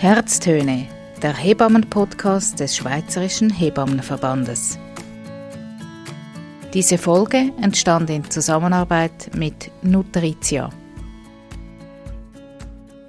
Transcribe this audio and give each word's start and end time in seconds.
Herztöne, 0.00 0.86
der 1.22 1.34
Hebammen-Podcast 1.34 2.60
des 2.60 2.76
Schweizerischen 2.76 3.50
Hebammenverbandes. 3.50 4.78
Diese 6.72 6.96
Folge 6.96 7.50
entstand 7.60 8.08
in 8.08 8.30
Zusammenarbeit 8.30 9.34
mit 9.34 9.72
Nutritia. 9.82 10.70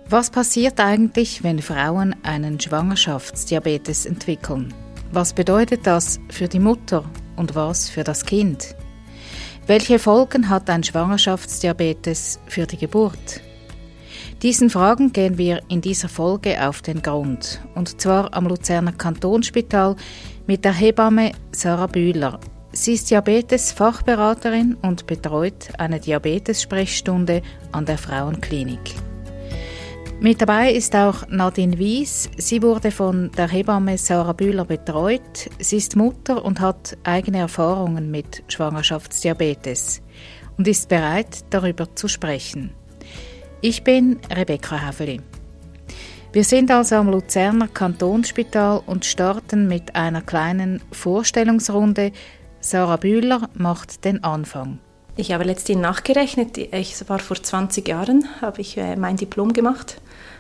Was 0.10 0.32
passiert 0.32 0.80
eigentlich, 0.80 1.44
wenn 1.44 1.62
Frauen 1.62 2.16
einen 2.24 2.60
Schwangerschaftsdiabetes 2.60 4.08
entwickeln? 4.08 4.74
Was 5.12 5.34
bedeutet 5.34 5.86
das 5.86 6.20
für 6.32 6.48
die 6.48 6.60
Mutter 6.60 7.04
und 7.36 7.54
was 7.54 7.88
für 7.88 8.04
das 8.04 8.26
Kind? 8.26 8.76
Welche 9.68 10.00
Folgen 10.00 10.50
hat 10.50 10.68
ein 10.72 10.84
Schwangerschaftsdiabetes 10.84 12.40
für 12.48 12.66
die 12.66 12.78
Geburt? 12.78 13.42
Diesen 14.42 14.70
Fragen 14.70 15.12
gehen 15.12 15.38
wir 15.38 15.62
in 15.68 15.82
dieser 15.82 16.08
Folge 16.08 16.66
auf 16.66 16.82
den 16.82 17.02
Grund. 17.02 17.60
Und 17.76 18.00
zwar 18.00 18.34
am 18.34 18.48
Luzerner 18.48 18.94
Kantonsspital 18.94 19.98
mit 20.48 20.64
der 20.64 20.72
Hebamme 20.72 21.34
Sarah 21.52 21.88
Bühler. 21.88 22.40
Sie 22.72 22.94
ist 22.94 23.10
Diabetes-Fachberaterin 23.12 24.78
und 24.82 25.08
betreut 25.08 25.70
eine 25.78 26.00
Diabetes-Sprechstunde 26.00 27.42
an 27.74 27.86
der 27.86 27.98
Frauenklinik. 27.98 28.96
Mit 30.22 30.42
dabei 30.42 30.72
ist 30.72 30.96
auch 30.96 31.28
Nadine 31.28 31.78
Wies. 31.78 32.30
Sie 32.38 32.62
wurde 32.62 32.92
von 32.92 33.32
der 33.38 33.50
Hebamme 33.50 33.98
Sarah 33.98 34.34
Bühler 34.34 34.64
betreut. 34.64 35.50
Sie 35.60 35.78
ist 35.78 35.98
Mutter 35.98 36.46
und 36.46 36.62
hat 36.62 36.98
eigene 37.04 37.40
Erfahrungen 37.40 38.10
mit 38.10 38.44
Schwangerschaftsdiabetes 38.48 40.02
und 40.58 40.66
ist 40.66 40.88
bereit, 40.88 41.44
darüber 41.50 41.94
zu 41.94 42.08
sprechen. 42.08 42.79
Ich 43.62 43.84
bin 43.84 44.22
Rebecca 44.34 44.78
Häfeli. 44.78 45.20
Wir 46.32 46.46
sind 46.46 46.72
also 46.72 46.96
am 46.96 47.10
Luzerner 47.10 47.68
Kantonsspital 47.68 48.82
und 48.86 49.04
starten 49.04 49.68
mit 49.68 49.96
einer 49.96 50.22
kleinen 50.22 50.82
Vorstellungsrunde. 50.94 52.14
Sarah 52.62 52.96
Bühler 52.96 53.50
macht 53.56 54.06
den 54.06 54.24
Anfang. 54.24 54.80
Ich 55.18 55.34
habe 55.34 55.44
letztens 55.44 55.82
nachgerechnet. 55.82 56.58
Ich 56.58 57.10
war 57.10 57.20
vor 57.20 57.36
20 57.36 57.86
Jahren, 57.86 58.30
habe 58.40 58.62
ich 58.62 58.78
äh, 58.78 58.96
mein 58.96 59.18
Diplom 59.18 59.52
gemacht 59.52 60.00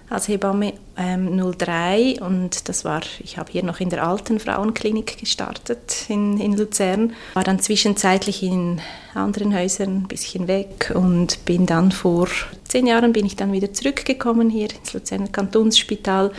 als 0.09 0.27
Hebamme 0.27 0.73
ähm, 0.97 1.39
03 1.57 2.17
und 2.21 2.67
das 2.67 2.83
war, 2.83 3.01
ich 3.19 3.37
habe 3.37 3.51
hier 3.51 3.63
noch 3.63 3.79
in 3.79 3.89
der 3.89 4.05
alten 4.05 4.39
Frauenklinik 4.39 5.17
gestartet 5.17 6.05
in, 6.09 6.39
in 6.39 6.57
Luzern, 6.57 7.13
war 7.35 7.43
dann 7.43 7.59
zwischenzeitlich 7.59 8.43
in 8.43 8.81
anderen 9.13 9.55
Häusern 9.55 9.97
ein 9.97 10.07
bisschen 10.07 10.47
weg 10.47 10.91
und 10.95 11.45
bin 11.45 11.65
dann 11.65 11.91
vor 11.91 12.27
zehn 12.67 12.87
Jahren 12.87 13.13
bin 13.13 13.25
ich 13.25 13.35
dann 13.35 13.51
wieder 13.51 13.71
zurückgekommen 13.73 14.49
hier 14.49 14.69
ins 14.71 14.93
Luzerner 14.93 15.27
Kantonsspital 15.27 16.31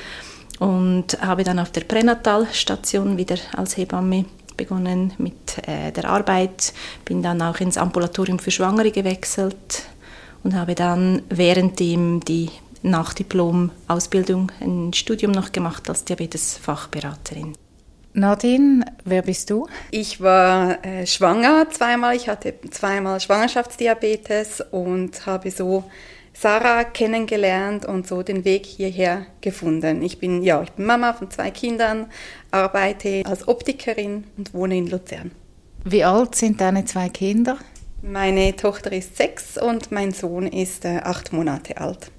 und 0.59 1.21
habe 1.23 1.45
dann 1.45 1.59
auf 1.59 1.71
der 1.71 1.83
Pränatalstation 1.83 3.17
wieder 3.17 3.37
als 3.57 3.77
Hebamme 3.77 4.25
begonnen 4.57 5.15
mit 5.17 5.67
äh, 5.67 5.91
der 5.91 6.05
Arbeit, 6.05 6.75
bin 7.05 7.23
dann 7.23 7.41
auch 7.41 7.61
ins 7.61 7.79
Ambulatorium 7.79 8.39
für 8.39 8.51
Schwangere 8.51 8.91
gewechselt 8.91 9.85
und 10.43 10.55
habe 10.55 10.75
dann 10.75 11.23
währenddem 11.31 12.21
die 12.21 12.51
nach 12.83 13.15
Diplom-Ausbildung 13.15 14.53
ein 14.61 14.93
Studium 14.93 15.33
noch 15.33 15.53
gemacht 15.53 15.89
als 15.89 16.05
Diabetes-Fachberaterin. 16.05 17.55
Nadine, 18.13 18.85
wer 19.05 19.23
bist 19.23 19.51
du? 19.51 19.69
Ich 19.91 20.21
war 20.21 20.85
äh, 20.85 21.07
schwanger 21.07 21.71
zweimal. 21.71 22.17
Ich 22.17 22.29
hatte 22.29 22.55
zweimal 22.71 23.21
Schwangerschaftsdiabetes 23.21 24.65
und 24.73 25.27
habe 25.27 25.51
so 25.51 25.85
Sarah 26.33 26.85
kennengelernt 26.85 27.85
und 27.85 28.09
so 28.09 28.23
den 28.23 28.45
Weg 28.45 28.67
hierher 28.67 29.27
gefunden. 29.41 30.03
Ich 30.03 30.19
bin, 30.19 30.43
ja, 30.43 30.63
ich 30.63 30.71
bin 30.73 30.87
Mama 30.87 31.13
von 31.13 31.31
zwei 31.31 31.51
Kindern, 31.51 32.07
arbeite 32.51 33.23
als 33.27 33.47
Optikerin 33.47 34.25
und 34.37 34.55
wohne 34.55 34.79
in 34.79 34.89
Luzern. 34.89 35.31
Wie 35.85 36.03
alt 36.03 36.35
sind 36.35 36.61
deine 36.61 36.85
zwei 36.85 37.09
Kinder? 37.11 37.59
Meine 38.03 38.57
Tochter 38.57 38.93
ist 38.93 39.17
sechs 39.17 39.57
und 39.59 39.93
mein 39.93 40.13
Sohn 40.13 40.47
ist 40.47 40.85
äh, 40.85 41.01
acht 41.05 41.33
Monate 41.33 41.77
alt. 41.77 42.11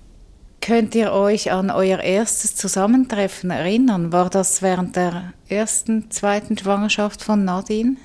Könnt 0.62 0.94
ihr 0.94 1.12
euch 1.12 1.52
an 1.52 1.72
euer 1.72 2.00
erstes 2.00 2.56
Zusammentreffen 2.56 3.50
erinnern? 3.50 4.12
War 4.12 4.30
das 4.30 4.62
während 4.62 4.96
der 4.96 5.34
ersten, 5.50 6.12
zweiten 6.12 6.56
Schwangerschaft 6.56 7.24
von 7.24 7.44
Nadine? 7.44 7.98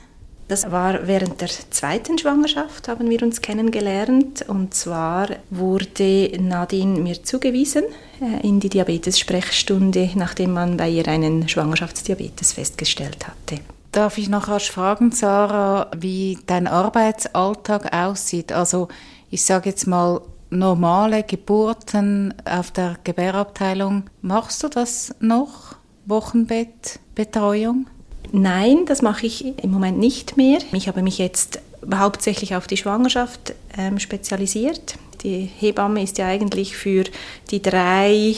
Das 0.49 0.71
war 0.71 1.06
während 1.06 1.41
der 1.43 1.50
zweiten 1.71 2.16
Schwangerschaft, 2.16 2.89
haben 2.89 3.11
wir 3.11 3.22
uns 3.22 3.43
kennengelernt. 3.43 4.49
Und 4.49 4.72
zwar 4.72 5.28
wurde 5.50 6.33
Nadine 6.41 6.99
mir 7.00 7.22
zugewiesen 7.22 7.84
äh, 8.22 8.47
in 8.47 8.59
die 8.61 8.71
Diabetes-Sprechstunde, 8.71 10.12
nachdem 10.15 10.53
man 10.53 10.78
bei 10.78 10.89
ihr 10.89 11.06
einen 11.09 11.49
Schwangerschaftsdiabetes 11.49 12.55
festgestellt 12.55 13.27
hatte. 13.27 13.61
Darf 13.93 14.16
ich 14.16 14.31
noch 14.31 14.49
rasch 14.49 14.71
fragen, 14.71 15.11
Sarah, 15.12 15.91
wie 15.97 16.39
dein 16.47 16.69
Arbeitsalltag 16.69 17.93
aussieht? 17.93 18.53
Also 18.53 18.89
ich 19.31 19.45
sage 19.45 19.69
jetzt 19.69 19.87
mal, 19.87 20.22
normale 20.51 21.23
Geburten 21.23 22.34
auf 22.45 22.71
der 22.71 22.97
Gebärabteilung. 23.05 24.05
Machst 24.23 24.62
du 24.62 24.69
das 24.69 25.15
noch? 25.21 25.77
Wochenbettbetreuung? 26.07 27.87
Nein, 28.33 28.87
das 28.87 29.03
mache 29.03 29.27
ich 29.27 29.62
im 29.62 29.71
Moment 29.71 29.99
nicht 29.99 30.37
mehr. 30.37 30.59
Ich 30.73 30.89
habe 30.89 31.03
mich 31.03 31.19
jetzt 31.19 31.61
hauptsächlich 31.95 32.55
auf 32.55 32.67
die 32.67 32.77
Schwangerschaft 32.77 33.55
ähm, 33.77 33.99
spezialisiert. 33.99 34.97
Die 35.23 35.49
Hebamme 35.59 36.03
ist 36.03 36.19
ja 36.19 36.27
eigentlich 36.27 36.77
für 36.77 37.05
die 37.51 37.63
drei 37.63 38.37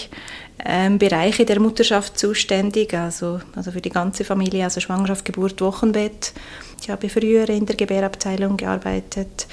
ähm, 0.64 0.98
Bereiche 0.98 1.44
der 1.44 1.60
Mutterschaft 1.60 2.18
zuständig, 2.18 2.94
also, 2.94 3.40
also 3.54 3.70
für 3.70 3.80
die 3.80 3.90
ganze 3.90 4.24
Familie, 4.24 4.64
also 4.64 4.80
Schwangerschaft, 4.80 5.24
Geburt, 5.24 5.60
Wochenbett. 5.60 6.32
Ich 6.80 6.90
habe 6.90 7.08
früher 7.08 7.48
in 7.48 7.66
der 7.66 7.76
Gebärabteilung 7.76 8.56
gearbeitet 8.56 9.46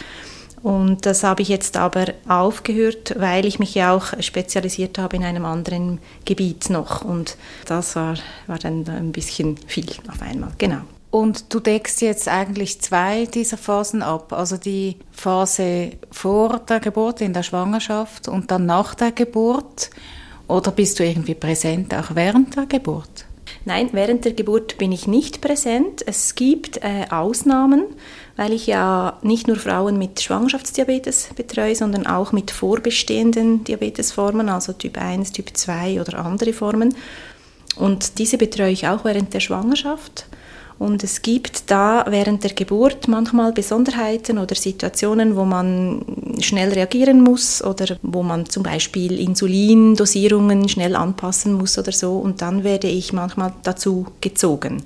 und 0.65 1.05
das 1.05 1.23
habe 1.23 1.43
ich 1.43 1.47
jetzt 1.47 1.77
aber 1.77 2.05
aufgehört, 2.27 3.13
weil 3.19 3.45
ich 3.45 3.59
mich 3.59 3.75
ja 3.75 3.95
auch 3.95 4.19
spezialisiert 4.19 4.97
habe 4.97 5.15
in 5.15 5.23
einem 5.23 5.45
anderen 5.45 5.99
Gebiet 6.25 6.71
noch. 6.71 7.05
Und 7.05 7.37
das 7.67 7.95
war, 7.95 8.15
war 8.47 8.57
dann 8.57 8.83
ein 8.89 9.11
bisschen 9.11 9.57
viel 9.67 9.85
auf 10.09 10.23
einmal. 10.23 10.53
Genau. 10.57 10.79
Und 11.11 11.53
du 11.53 11.59
deckst 11.59 12.01
jetzt 12.01 12.27
eigentlich 12.27 12.81
zwei 12.81 13.27
dieser 13.27 13.57
Phasen 13.57 14.01
ab, 14.01 14.33
also 14.33 14.57
die 14.57 14.97
Phase 15.11 15.91
vor 16.09 16.57
der 16.67 16.79
Geburt, 16.79 17.21
in 17.21 17.33
der 17.33 17.43
Schwangerschaft 17.43 18.27
und 18.27 18.49
dann 18.49 18.65
nach 18.65 18.95
der 18.95 19.11
Geburt. 19.11 19.91
Oder 20.47 20.71
bist 20.71 20.97
du 20.97 21.05
irgendwie 21.05 21.35
präsent 21.35 21.93
auch 21.93 22.15
während 22.15 22.55
der 22.55 22.65
Geburt? 22.65 23.25
Nein, 23.65 23.89
während 23.93 24.25
der 24.25 24.33
Geburt 24.33 24.79
bin 24.79 24.91
ich 24.91 25.05
nicht 25.05 25.41
präsent. 25.41 26.03
Es 26.07 26.33
gibt 26.33 26.77
äh, 26.77 27.05
Ausnahmen, 27.11 27.83
weil 28.37 28.51
ich 28.51 28.67
ja 28.67 29.17
nicht 29.21 29.47
nur 29.47 29.57
Frauen 29.57 29.97
mit 29.97 30.21
Schwangerschaftsdiabetes 30.21 31.29
betreue, 31.35 31.75
sondern 31.75 32.05
auch 32.05 32.31
mit 32.31 32.51
vorbestehenden 32.51 33.63
Diabetesformen, 33.63 34.49
also 34.49 34.73
Typ 34.73 34.97
1, 34.97 35.31
Typ 35.31 35.55
2 35.55 36.01
oder 36.01 36.25
andere 36.25 36.53
Formen. 36.53 36.95
Und 37.77 38.19
diese 38.19 38.37
betreue 38.37 38.71
ich 38.71 38.87
auch 38.87 39.05
während 39.05 39.33
der 39.33 39.39
Schwangerschaft. 39.39 40.25
Und 40.77 41.05
es 41.05 41.21
gibt 41.21 41.71
da 41.71 42.05
während 42.09 42.43
der 42.43 42.53
Geburt 42.53 43.07
manchmal 43.07 43.53
Besonderheiten 43.53 44.37
oder 44.37 44.55
Situationen, 44.55 45.37
wo 45.37 45.45
man 45.45 46.03
schnell 46.41 46.73
reagieren 46.73 47.21
muss 47.21 47.63
oder 47.63 47.97
wo 48.01 48.23
man 48.23 48.49
zum 48.49 48.63
Beispiel 48.63 49.17
Insulindosierungen 49.17 50.67
schnell 50.67 50.97
anpassen 50.97 51.53
muss 51.53 51.77
oder 51.77 51.93
so. 51.93 52.17
Und 52.17 52.41
dann 52.41 52.65
werde 52.65 52.87
ich 52.87 53.13
manchmal 53.13 53.53
dazu 53.63 54.07
gezogen. 54.19 54.83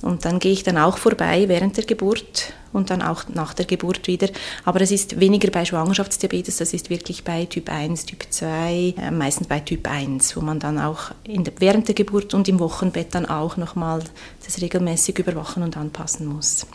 Und 0.00 0.24
dann 0.24 0.38
gehe 0.38 0.52
ich 0.52 0.62
dann 0.62 0.78
auch 0.78 0.96
vorbei 0.96 1.44
während 1.46 1.76
der 1.76 1.84
Geburt 1.84 2.54
und 2.72 2.90
dann 2.90 3.02
auch 3.02 3.28
nach 3.28 3.54
der 3.54 3.66
Geburt 3.66 4.06
wieder. 4.06 4.28
Aber 4.64 4.80
es 4.80 4.90
ist 4.90 5.20
weniger 5.20 5.50
bei 5.50 5.64
Schwangerschaftsdiabetes, 5.64 6.58
das 6.58 6.72
ist 6.72 6.90
wirklich 6.90 7.24
bei 7.24 7.44
Typ 7.46 7.70
1, 7.70 8.06
Typ 8.06 8.26
2, 8.28 8.94
äh, 8.96 9.10
meistens 9.10 9.46
bei 9.46 9.60
Typ 9.60 9.88
1, 9.88 10.36
wo 10.36 10.40
man 10.40 10.58
dann 10.58 10.78
auch 10.78 11.10
der, 11.26 11.52
während 11.58 11.88
der 11.88 11.94
Geburt 11.94 12.34
und 12.34 12.48
im 12.48 12.58
Wochenbett 12.58 13.14
dann 13.14 13.26
auch 13.26 13.56
nochmal 13.56 14.02
das 14.44 14.60
regelmäßig 14.60 15.18
überwachen 15.18 15.62
und 15.62 15.76
anpassen 15.76 16.26
muss. 16.26 16.66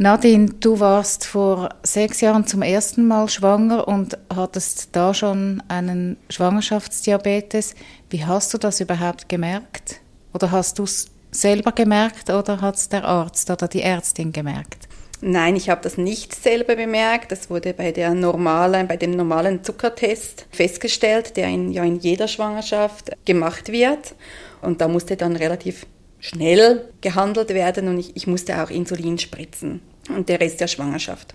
Nadine, 0.00 0.50
du 0.60 0.78
warst 0.78 1.26
vor 1.26 1.70
sechs 1.82 2.20
Jahren 2.20 2.46
zum 2.46 2.62
ersten 2.62 3.08
Mal 3.08 3.28
schwanger 3.28 3.88
und 3.88 4.16
hattest 4.32 4.90
da 4.92 5.12
schon 5.12 5.60
einen 5.66 6.16
Schwangerschaftsdiabetes. 6.30 7.74
Wie 8.08 8.24
hast 8.24 8.54
du 8.54 8.58
das 8.58 8.80
überhaupt 8.80 9.28
gemerkt? 9.28 9.96
Oder 10.32 10.52
hast 10.52 10.78
du 10.78 10.84
es 10.84 11.08
selber 11.32 11.72
gemerkt 11.72 12.30
oder 12.30 12.60
hat 12.60 12.76
es 12.76 12.88
der 12.88 13.04
Arzt 13.04 13.50
oder 13.50 13.66
die 13.66 13.82
Ärztin 13.82 14.32
gemerkt? 14.32 14.87
Nein, 15.20 15.56
ich 15.56 15.68
habe 15.68 15.80
das 15.82 15.98
nicht 15.98 16.34
selber 16.34 16.76
bemerkt. 16.76 17.32
Das 17.32 17.50
wurde 17.50 17.74
bei 17.74 17.90
der 17.90 18.14
normalen, 18.14 18.86
bei 18.86 18.96
dem 18.96 19.10
normalen 19.12 19.64
Zuckertest 19.64 20.46
festgestellt, 20.50 21.36
der 21.36 21.48
in, 21.48 21.72
ja 21.72 21.82
in 21.82 21.98
jeder 21.98 22.28
Schwangerschaft 22.28 23.10
gemacht 23.24 23.72
wird. 23.72 24.14
Und 24.62 24.80
da 24.80 24.88
musste 24.88 25.16
dann 25.16 25.34
relativ 25.34 25.86
schnell 26.20 26.88
gehandelt 27.00 27.50
werden 27.50 27.88
und 27.88 27.98
ich, 27.98 28.16
ich 28.16 28.26
musste 28.26 28.62
auch 28.62 28.70
Insulin 28.70 29.18
spritzen 29.18 29.80
und 30.08 30.28
der 30.28 30.40
Rest 30.40 30.60
der 30.60 30.66
Schwangerschaft. 30.66 31.34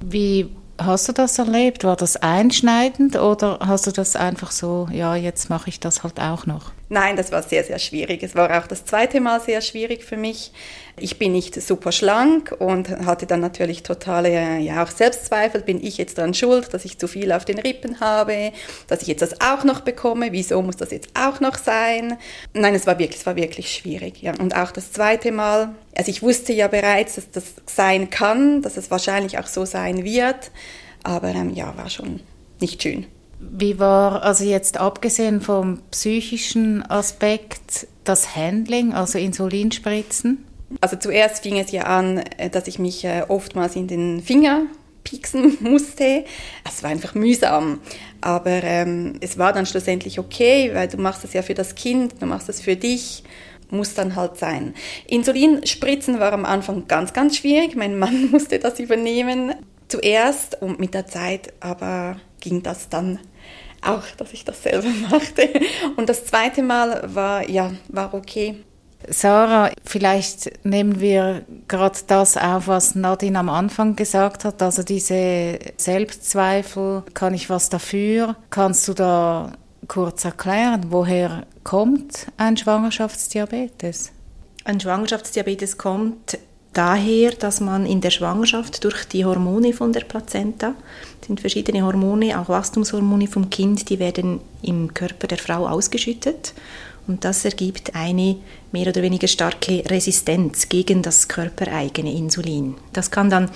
Wie 0.00 0.48
hast 0.78 1.08
du 1.08 1.12
das 1.12 1.38
erlebt? 1.38 1.84
War 1.84 1.96
das 1.96 2.16
einschneidend 2.16 3.16
oder 3.16 3.58
hast 3.60 3.86
du 3.86 3.90
das 3.90 4.16
einfach 4.16 4.50
so, 4.50 4.88
ja, 4.92 5.16
jetzt 5.16 5.50
mache 5.50 5.68
ich 5.68 5.80
das 5.80 6.02
halt 6.02 6.20
auch 6.20 6.46
noch? 6.46 6.72
Nein, 6.88 7.16
das 7.16 7.30
war 7.30 7.42
sehr, 7.42 7.62
sehr 7.64 7.78
schwierig. 7.78 8.22
Es 8.22 8.34
war 8.34 8.58
auch 8.58 8.66
das 8.66 8.84
zweite 8.84 9.20
Mal 9.20 9.40
sehr 9.40 9.60
schwierig 9.60 10.04
für 10.04 10.16
mich. 10.16 10.52
Ich 11.00 11.18
bin 11.18 11.32
nicht 11.32 11.60
super 11.60 11.92
schlank 11.92 12.54
und 12.58 12.90
hatte 12.90 13.26
dann 13.26 13.40
natürlich 13.40 13.82
totale, 13.82 14.58
ja, 14.58 14.82
auch 14.82 14.90
Selbstzweifel. 14.90 15.62
Bin 15.62 15.82
ich 15.82 15.98
jetzt 15.98 16.18
daran 16.18 16.34
schuld, 16.34 16.72
dass 16.74 16.84
ich 16.84 16.98
zu 16.98 17.08
viel 17.08 17.32
auf 17.32 17.44
den 17.44 17.58
Rippen 17.58 18.00
habe, 18.00 18.52
dass 18.86 19.02
ich 19.02 19.08
jetzt 19.08 19.22
das 19.22 19.40
auch 19.40 19.64
noch 19.64 19.80
bekomme? 19.80 20.32
Wieso 20.32 20.60
muss 20.62 20.76
das 20.76 20.90
jetzt 20.90 21.08
auch 21.14 21.40
noch 21.40 21.56
sein? 21.56 22.18
Nein, 22.52 22.74
es 22.74 22.86
war 22.86 22.98
wirklich, 22.98 23.20
es 23.20 23.26
war 23.26 23.36
wirklich 23.36 23.72
schwierig. 23.72 24.22
Ja. 24.22 24.34
Und 24.38 24.54
auch 24.54 24.70
das 24.72 24.92
zweite 24.92 25.32
Mal, 25.32 25.74
also 25.96 26.10
ich 26.10 26.22
wusste 26.22 26.52
ja 26.52 26.68
bereits, 26.68 27.14
dass 27.16 27.30
das 27.30 27.44
sein 27.66 28.10
kann, 28.10 28.62
dass 28.62 28.76
es 28.76 28.90
wahrscheinlich 28.90 29.38
auch 29.38 29.46
so 29.46 29.64
sein 29.64 30.04
wird. 30.04 30.50
Aber 31.02 31.28
ähm, 31.28 31.54
ja, 31.54 31.76
war 31.76 31.88
schon 31.88 32.20
nicht 32.60 32.82
schön. 32.82 33.06
Wie 33.40 33.78
war 33.78 34.22
also 34.22 34.44
jetzt 34.44 34.76
abgesehen 34.76 35.40
vom 35.40 35.80
psychischen 35.90 36.82
Aspekt 36.82 37.86
das 38.04 38.36
Handling, 38.36 38.92
also 38.92 39.18
Insulinspritzen? 39.18 40.44
Also 40.80 40.96
zuerst 40.96 41.42
fing 41.42 41.58
es 41.58 41.72
ja 41.72 41.82
an, 41.82 42.18
äh, 42.38 42.50
dass 42.50 42.68
ich 42.68 42.78
mich 42.78 43.04
äh, 43.04 43.24
oftmals 43.28 43.76
in 43.76 43.88
den 43.88 44.22
Finger 44.22 44.66
pieksen 45.04 45.58
musste. 45.60 46.24
Es 46.66 46.82
war 46.82 46.90
einfach 46.90 47.14
mühsam. 47.14 47.80
Aber 48.20 48.62
ähm, 48.62 49.14
es 49.20 49.38
war 49.38 49.52
dann 49.52 49.66
schlussendlich 49.66 50.18
okay, 50.18 50.70
weil 50.74 50.88
du 50.88 50.98
machst 50.98 51.24
das 51.24 51.32
ja 51.32 51.42
für 51.42 51.54
das 51.54 51.74
Kind, 51.74 52.20
du 52.20 52.26
machst 52.26 52.48
das 52.48 52.60
für 52.60 52.76
dich 52.76 53.24
muss 53.72 53.94
dann 53.94 54.16
halt 54.16 54.36
sein. 54.36 54.74
Insulinspritzen 55.06 56.18
war 56.20 56.32
am 56.32 56.44
Anfang 56.44 56.86
ganz, 56.88 57.12
ganz 57.12 57.36
schwierig. 57.36 57.76
Mein 57.76 57.98
Mann 57.98 58.28
musste 58.30 58.58
das 58.58 58.80
übernehmen 58.80 59.54
zuerst 59.88 60.60
und 60.60 60.78
mit 60.78 60.94
der 60.94 61.06
Zeit 61.06 61.52
aber 61.60 62.16
ging 62.40 62.62
das 62.62 62.88
dann 62.88 63.18
auch, 63.82 64.04
dass 64.16 64.32
ich 64.32 64.44
das 64.44 64.62
selber 64.62 64.88
machte. 65.10 65.48
Und 65.96 66.08
das 66.08 66.24
zweite 66.26 66.62
Mal 66.62 67.02
war, 67.14 67.48
ja, 67.48 67.72
war 67.88 68.14
okay. 68.14 68.56
Sarah, 69.12 69.70
vielleicht 69.84 70.64
nehmen 70.64 71.00
wir 71.00 71.42
gerade 71.66 71.98
das 72.06 72.36
auf, 72.36 72.68
was 72.68 72.94
Nadine 72.94 73.40
am 73.40 73.48
Anfang 73.48 73.96
gesagt 73.96 74.44
hat, 74.44 74.62
also 74.62 74.84
diese 74.84 75.58
Selbstzweifel, 75.76 77.02
kann 77.12 77.34
ich 77.34 77.50
was 77.50 77.68
dafür? 77.68 78.36
Kannst 78.50 78.86
du 78.86 78.94
da 78.94 79.52
kurz 79.88 80.24
erklären, 80.24 80.86
woher 80.90 81.44
kommt 81.64 82.28
ein 82.36 82.56
Schwangerschaftsdiabetes? 82.56 84.12
Ein 84.64 84.78
Schwangerschaftsdiabetes 84.78 85.76
kommt 85.76 86.38
daher, 86.72 87.32
dass 87.32 87.60
man 87.60 87.86
in 87.86 88.00
der 88.00 88.10
Schwangerschaft 88.10 88.84
durch 88.84 89.04
die 89.06 89.24
Hormone 89.24 89.72
von 89.72 89.92
der 89.92 90.02
Plazenta, 90.02 90.74
sind 91.26 91.40
verschiedene 91.40 91.84
Hormone, 91.84 92.38
auch 92.38 92.48
Wachstumshormone 92.48 93.26
vom 93.26 93.50
Kind, 93.50 93.90
die 93.90 93.98
werden 93.98 94.40
im 94.62 94.94
Körper 94.94 95.26
der 95.26 95.38
Frau 95.38 95.66
ausgeschüttet 95.66 96.54
und 97.10 97.24
das 97.24 97.44
ergibt 97.44 97.96
eine 97.96 98.36
mehr 98.70 98.86
oder 98.86 99.02
weniger 99.02 99.26
starke 99.26 99.82
Resistenz 99.90 100.68
gegen 100.68 101.02
das 101.02 101.26
körpereigene 101.26 102.12
Insulin. 102.12 102.76
Das 102.92 103.10
kann 103.10 103.28
dann 103.28 103.50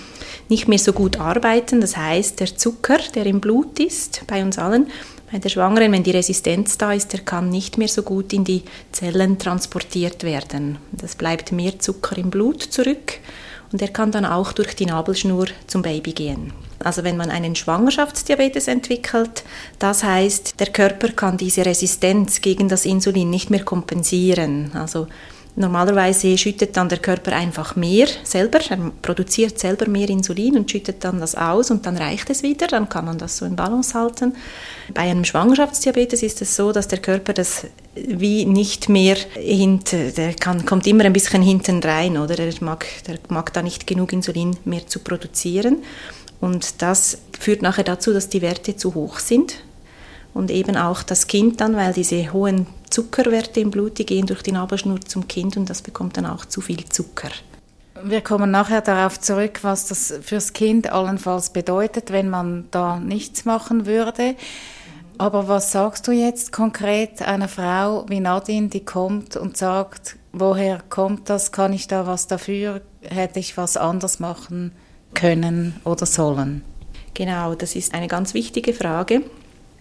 nicht 0.48 0.66
mehr 0.66 0.80
so 0.80 0.92
gut 0.92 1.20
arbeiten, 1.20 1.80
das 1.80 1.96
heißt, 1.96 2.40
der 2.40 2.56
Zucker, 2.56 2.98
der 3.14 3.26
im 3.26 3.40
Blut 3.40 3.78
ist, 3.78 4.22
bei 4.26 4.42
uns 4.42 4.58
allen, 4.58 4.88
bei 5.30 5.38
der 5.38 5.50
Schwangeren, 5.50 5.92
wenn 5.92 6.02
die 6.02 6.10
Resistenz 6.10 6.78
da 6.78 6.92
ist, 6.92 7.12
der 7.12 7.20
kann 7.20 7.48
nicht 7.48 7.78
mehr 7.78 7.86
so 7.86 8.02
gut 8.02 8.32
in 8.32 8.42
die 8.42 8.64
Zellen 8.90 9.38
transportiert 9.38 10.24
werden. 10.24 10.78
Das 10.90 11.14
bleibt 11.14 11.52
mehr 11.52 11.78
Zucker 11.78 12.18
im 12.18 12.30
Blut 12.30 12.60
zurück 12.60 13.20
und 13.70 13.80
er 13.80 13.88
kann 13.88 14.10
dann 14.10 14.24
auch 14.24 14.52
durch 14.52 14.74
die 14.74 14.86
Nabelschnur 14.86 15.46
zum 15.68 15.82
Baby 15.82 16.12
gehen. 16.12 16.52
Also 16.82 17.04
wenn 17.04 17.16
man 17.16 17.30
einen 17.30 17.54
Schwangerschaftsdiabetes 17.54 18.68
entwickelt, 18.68 19.44
das 19.78 20.04
heißt, 20.04 20.60
der 20.60 20.68
Körper 20.68 21.08
kann 21.08 21.36
diese 21.36 21.64
Resistenz 21.64 22.40
gegen 22.40 22.68
das 22.68 22.84
Insulin 22.84 23.30
nicht 23.30 23.50
mehr 23.50 23.64
kompensieren. 23.64 24.72
Also 24.74 25.06
Normalerweise 25.56 26.36
schüttet 26.36 26.76
dann 26.76 26.88
der 26.88 26.98
Körper 26.98 27.32
einfach 27.32 27.76
mehr 27.76 28.08
selber, 28.24 28.58
er 28.70 28.90
produziert 29.02 29.56
selber 29.60 29.88
mehr 29.88 30.08
Insulin 30.08 30.56
und 30.56 30.68
schüttet 30.68 31.04
dann 31.04 31.20
das 31.20 31.36
aus 31.36 31.70
und 31.70 31.86
dann 31.86 31.96
reicht 31.96 32.28
es 32.30 32.42
wieder, 32.42 32.66
dann 32.66 32.88
kann 32.88 33.04
man 33.04 33.18
das 33.18 33.36
so 33.36 33.46
in 33.46 33.54
Balance 33.54 33.96
halten. 33.96 34.34
Bei 34.92 35.02
einem 35.02 35.24
Schwangerschaftsdiabetes 35.24 36.24
ist 36.24 36.42
es 36.42 36.56
so, 36.56 36.72
dass 36.72 36.88
der 36.88 36.98
Körper 36.98 37.32
das 37.32 37.66
wie 37.94 38.44
nicht 38.46 38.88
mehr 38.88 39.16
hinter, 39.34 40.10
der 40.10 40.34
kann, 40.34 40.66
kommt 40.66 40.88
immer 40.88 41.04
ein 41.04 41.12
bisschen 41.12 41.42
hinten 41.42 41.80
rein, 41.84 42.18
oder? 42.18 42.34
Der 42.34 42.52
mag, 42.58 42.84
der 43.06 43.18
mag 43.28 43.52
da 43.52 43.62
nicht 43.62 43.86
genug 43.86 44.12
Insulin 44.12 44.56
mehr 44.64 44.88
zu 44.88 44.98
produzieren. 44.98 45.84
Und 46.40 46.82
das 46.82 47.18
führt 47.38 47.62
nachher 47.62 47.84
dazu, 47.84 48.12
dass 48.12 48.28
die 48.28 48.42
Werte 48.42 48.76
zu 48.76 48.94
hoch 48.94 49.18
sind 49.18 49.56
und 50.34 50.50
eben 50.50 50.76
auch 50.76 51.02
das 51.02 51.26
Kind 51.26 51.60
dann, 51.60 51.76
weil 51.76 51.92
diese 51.92 52.32
hohen 52.32 52.66
Zuckerwerte 52.90 53.60
im 53.60 53.70
Blut, 53.70 53.98
die 53.98 54.06
gehen 54.06 54.26
durch 54.26 54.42
die 54.42 54.52
Nabelschnur 54.52 55.00
zum 55.00 55.26
Kind 55.28 55.56
und 55.56 55.70
das 55.70 55.80
bekommt 55.80 56.16
dann 56.16 56.26
auch 56.26 56.44
zu 56.44 56.60
viel 56.60 56.84
Zucker. 56.84 57.30
Wir 58.02 58.20
kommen 58.20 58.50
nachher 58.50 58.82
darauf 58.82 59.18
zurück, 59.20 59.60
was 59.62 59.86
das 59.86 60.12
fürs 60.20 60.52
Kind 60.52 60.92
allenfalls 60.92 61.50
bedeutet, 61.50 62.10
wenn 62.10 62.28
man 62.28 62.66
da 62.70 62.98
nichts 62.98 63.44
machen 63.44 63.86
würde. 63.86 64.34
Aber 65.16 65.46
was 65.46 65.70
sagst 65.70 66.08
du 66.08 66.12
jetzt 66.12 66.52
konkret 66.52 67.22
einer 67.22 67.48
Frau 67.48 68.04
wie 68.08 68.18
Nadine, 68.18 68.68
die 68.68 68.84
kommt 68.84 69.36
und 69.36 69.56
sagt, 69.56 70.16
woher 70.32 70.80
kommt 70.90 71.30
das? 71.30 71.52
Kann 71.52 71.72
ich 71.72 71.86
da 71.86 72.06
was 72.06 72.26
dafür? 72.26 72.80
Hätte 73.00 73.38
ich 73.38 73.56
was 73.56 73.76
anders 73.76 74.18
machen 74.18 74.72
können 75.14 75.80
oder 75.84 76.06
sollen? 76.06 76.62
Genau, 77.14 77.54
das 77.54 77.76
ist 77.76 77.94
eine 77.94 78.08
ganz 78.08 78.34
wichtige 78.34 78.72
Frage. 78.72 79.22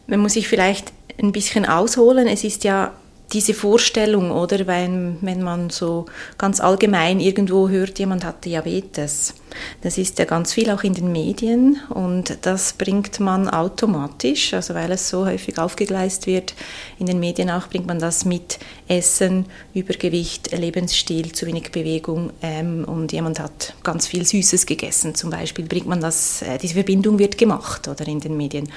Man 0.08 0.20
muss 0.20 0.34
sich 0.34 0.48
vielleicht 0.48 0.94
ein 1.20 1.32
bisschen 1.32 1.66
ausholen. 1.66 2.28
Es 2.28 2.44
ist 2.44 2.64
ja 2.64 2.92
diese 3.32 3.54
Vorstellung, 3.54 4.32
oder 4.32 4.68
wenn, 4.68 5.18
wenn 5.22 5.42
man 5.42 5.70
so 5.70 6.06
ganz 6.38 6.60
allgemein 6.60 7.20
irgendwo 7.20 7.70
hört, 7.70 7.98
jemand 7.98 8.24
hat 8.24 8.46
Diabetes. 8.46 9.34
Das 9.82 9.98
ist 9.98 10.20
ja 10.20 10.26
ganz 10.26 10.54
viel 10.54 10.70
auch 10.70 10.84
in 10.84 10.94
den 10.94 11.12
Medien 11.12 11.80
und 11.90 12.38
das 12.42 12.74
bringt 12.74 13.20
man 13.20 13.50
automatisch, 13.50 14.54
also 14.54 14.74
weil 14.74 14.92
es 14.92 15.10
so 15.10 15.26
häufig 15.26 15.58
aufgegleist 15.58 16.28
wird, 16.28 16.56
in 17.00 17.06
den 17.06 17.20
Medien 17.20 17.50
auch 17.50 17.68
bringt 17.68 17.88
man 17.88 18.00
das 18.00 18.26
mit 18.26 18.60
Essen, 18.88 19.46
Übergewicht, 19.74 20.52
Lebensstil, 20.58 21.32
zu 21.32 21.46
wenig 21.46 21.72
Bewegung 21.72 22.32
ähm, 22.42 22.84
und 22.86 23.12
jemand 23.12 23.40
hat 23.40 23.76
ganz 23.84 24.08
viel 24.08 24.26
Süßes 24.26 24.66
gegessen 24.66 25.16
zum 25.16 25.30
Beispiel, 25.30 25.66
bringt 25.66 25.88
man 25.88 26.02
das, 26.02 26.42
äh, 26.42 26.58
diese 26.58 26.74
Verbindung 26.76 27.20
wird 27.20 27.38
gemacht 27.38 27.88
oder 27.88 28.08
in 28.08 28.20
den 28.20 28.38
Medien. 28.38 28.70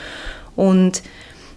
Und 0.57 1.03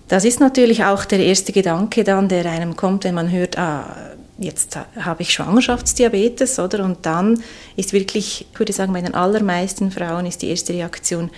das 0.09 0.25
ist 0.25 0.39
natürlich 0.39 0.83
auch 0.83 1.05
der 1.05 1.19
erste 1.19 1.51
Gedanke 1.51 2.03
dann, 2.03 2.27
der 2.27 2.45
einem 2.45 2.75
kommt, 2.75 3.05
wenn 3.05 3.15
man 3.15 3.31
hört, 3.31 3.57
ah, 3.57 3.95
jetzt 4.37 4.77
habe 4.99 5.21
ich 5.21 5.33
Schwangerschaftsdiabetes, 5.33 6.59
oder? 6.59 6.83
Und 6.83 7.05
dann 7.05 7.41
ist 7.75 7.93
wirklich, 7.93 8.47
ich 8.51 8.59
würde 8.59 8.73
sagen, 8.73 8.93
bei 8.93 9.01
den 9.01 9.13
allermeisten 9.13 9.91
Frauen 9.91 10.25
ist 10.25 10.41
die 10.41 10.49
erste 10.49 10.73
Reaktion, 10.73 11.29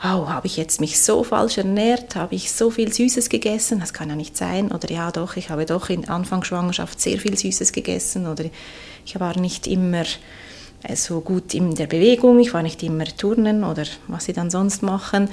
oh, 0.00 0.28
habe 0.28 0.46
ich 0.46 0.56
jetzt 0.56 0.80
mich 0.80 1.00
so 1.00 1.24
falsch 1.24 1.58
ernährt, 1.58 2.16
habe 2.16 2.34
ich 2.34 2.52
so 2.52 2.70
viel 2.70 2.92
Süßes 2.92 3.28
gegessen, 3.28 3.80
das 3.80 3.94
kann 3.94 4.10
ja 4.10 4.16
nicht 4.16 4.36
sein, 4.36 4.70
oder 4.70 4.90
ja 4.90 5.10
doch, 5.10 5.36
ich 5.36 5.48
habe 5.48 5.64
doch 5.64 5.88
in 5.88 6.08
Anfang 6.08 6.44
Schwangerschaft 6.44 7.00
sehr 7.00 7.18
viel 7.18 7.36
Süßes 7.36 7.72
gegessen, 7.72 8.26
oder 8.26 8.44
ich 9.04 9.18
war 9.18 9.38
nicht 9.38 9.66
immer 9.66 10.04
äh, 10.82 10.96
so 10.96 11.20
gut 11.20 11.54
in 11.54 11.74
der 11.74 11.86
Bewegung, 11.86 12.38
ich 12.38 12.54
war 12.54 12.62
nicht 12.62 12.82
immer 12.82 13.04
turnen. 13.04 13.64
Oder 13.64 13.84
was 14.08 14.26
sie 14.26 14.32
dann 14.32 14.50
sonst 14.50 14.82
machen. 14.82 15.28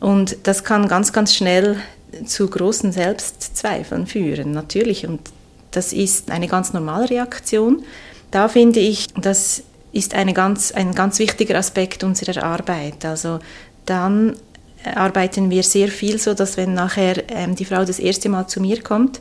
Und 0.00 0.36
das 0.42 0.64
kann 0.64 0.88
ganz, 0.88 1.12
ganz 1.12 1.34
schnell 1.34 1.76
zu 2.24 2.48
großen 2.48 2.92
Selbstzweifeln 2.92 4.06
führen, 4.06 4.52
natürlich. 4.52 5.06
Und 5.06 5.20
das 5.70 5.92
ist 5.92 6.30
eine 6.30 6.48
ganz 6.48 6.72
normale 6.72 7.10
Reaktion. 7.10 7.82
Da 8.30 8.48
finde 8.48 8.80
ich, 8.80 9.06
das 9.14 9.62
ist 9.92 10.14
eine 10.14 10.32
ganz, 10.32 10.72
ein 10.72 10.94
ganz 10.94 11.18
wichtiger 11.18 11.56
Aspekt 11.56 12.04
unserer 12.04 12.42
Arbeit. 12.42 13.04
Also 13.04 13.38
dann 13.86 14.36
arbeiten 14.94 15.50
wir 15.50 15.62
sehr 15.62 15.88
viel 15.88 16.18
so, 16.18 16.34
dass 16.34 16.56
wenn 16.56 16.74
nachher 16.74 17.30
ähm, 17.30 17.56
die 17.56 17.64
Frau 17.64 17.84
das 17.84 17.98
erste 17.98 18.28
Mal 18.28 18.46
zu 18.46 18.60
mir 18.60 18.82
kommt, 18.82 19.20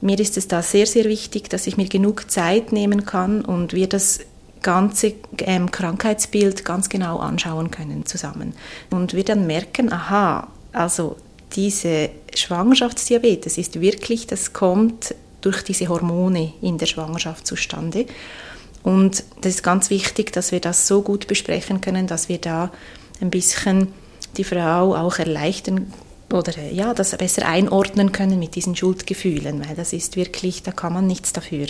mir 0.00 0.18
ist 0.18 0.36
es 0.36 0.48
da 0.48 0.62
sehr, 0.62 0.86
sehr 0.86 1.04
wichtig, 1.04 1.48
dass 1.48 1.66
ich 1.66 1.76
mir 1.76 1.88
genug 1.88 2.30
Zeit 2.30 2.72
nehmen 2.72 3.06
kann 3.06 3.44
und 3.44 3.72
wir 3.72 3.88
das 3.88 4.20
ganze 4.62 5.14
ähm, 5.38 5.70
Krankheitsbild 5.70 6.64
ganz 6.64 6.88
genau 6.88 7.18
anschauen 7.18 7.70
können 7.70 8.04
zusammen. 8.06 8.54
Und 8.90 9.14
wir 9.14 9.24
dann 9.24 9.46
merken, 9.46 9.92
aha, 9.92 10.48
also 10.72 11.16
diese 11.54 12.10
Schwangerschaftsdiabetes 12.34 13.58
ist 13.58 13.80
wirklich, 13.80 14.26
das 14.26 14.52
kommt 14.52 15.14
durch 15.40 15.62
diese 15.62 15.88
Hormone 15.88 16.52
in 16.62 16.78
der 16.78 16.86
Schwangerschaft 16.86 17.46
zustande. 17.46 18.06
Und 18.82 19.24
das 19.40 19.54
ist 19.54 19.62
ganz 19.62 19.90
wichtig, 19.90 20.32
dass 20.32 20.52
wir 20.52 20.60
das 20.60 20.86
so 20.86 21.02
gut 21.02 21.26
besprechen 21.26 21.80
können, 21.80 22.06
dass 22.06 22.28
wir 22.28 22.38
da 22.38 22.72
ein 23.20 23.30
bisschen 23.30 23.88
die 24.36 24.44
Frau 24.44 24.96
auch 24.96 25.18
erleichtern 25.18 25.92
oder 26.32 26.52
ja, 26.72 26.94
das 26.94 27.16
besser 27.16 27.46
einordnen 27.46 28.10
können 28.12 28.38
mit 28.38 28.54
diesen 28.54 28.74
Schuldgefühlen, 28.74 29.64
weil 29.66 29.76
das 29.76 29.92
ist 29.92 30.16
wirklich, 30.16 30.62
da 30.62 30.72
kann 30.72 30.94
man 30.94 31.06
nichts 31.06 31.32
dafür. 31.32 31.66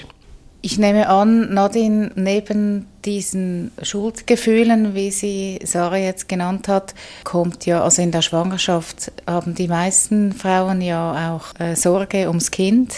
Ich 0.65 0.79
nehme 0.79 1.09
an, 1.09 1.53
Nadine, 1.53 2.13
neben 2.15 2.87
diesen 3.05 3.73
Schuldgefühlen, 3.83 4.95
wie 4.95 5.11
sie 5.11 5.59
Sarah 5.65 5.97
jetzt 5.97 6.29
genannt 6.29 6.69
hat, 6.69 6.95
kommt 7.25 7.67
ja, 7.67 7.83
also 7.83 8.01
in 8.01 8.13
der 8.13 8.23
Schwangerschaft 8.23 9.11
haben 9.27 9.57
die 9.57 9.67
meisten 9.67 10.33
Frauen 10.33 10.81
ja 10.81 11.35
auch 11.35 11.61
äh, 11.61 11.75
Sorge 11.75 12.29
ums 12.29 12.53
Kind. 12.53 12.95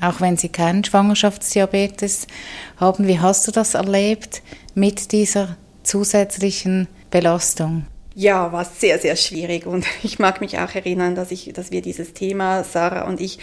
auch 0.00 0.20
wenn 0.20 0.36
sie 0.36 0.48
keinen 0.48 0.84
Schwangerschaftsdiabetes 0.84 2.26
haben. 2.76 3.06
Wie 3.06 3.20
hast 3.20 3.46
du 3.46 3.52
das 3.52 3.74
erlebt 3.74 4.42
mit 4.74 5.12
dieser 5.12 5.56
zusätzlichen 5.82 6.88
Belastung? 7.10 7.86
Ja, 8.14 8.50
war 8.50 8.64
sehr, 8.64 8.98
sehr 8.98 9.16
schwierig 9.16 9.66
und 9.66 9.86
ich 10.02 10.18
mag 10.18 10.40
mich 10.40 10.58
auch 10.58 10.74
erinnern, 10.74 11.14
dass, 11.14 11.30
ich, 11.30 11.52
dass 11.52 11.70
wir 11.70 11.82
dieses 11.82 12.14
Thema, 12.14 12.64
Sarah 12.64 13.06
und 13.06 13.20
ich, 13.20 13.38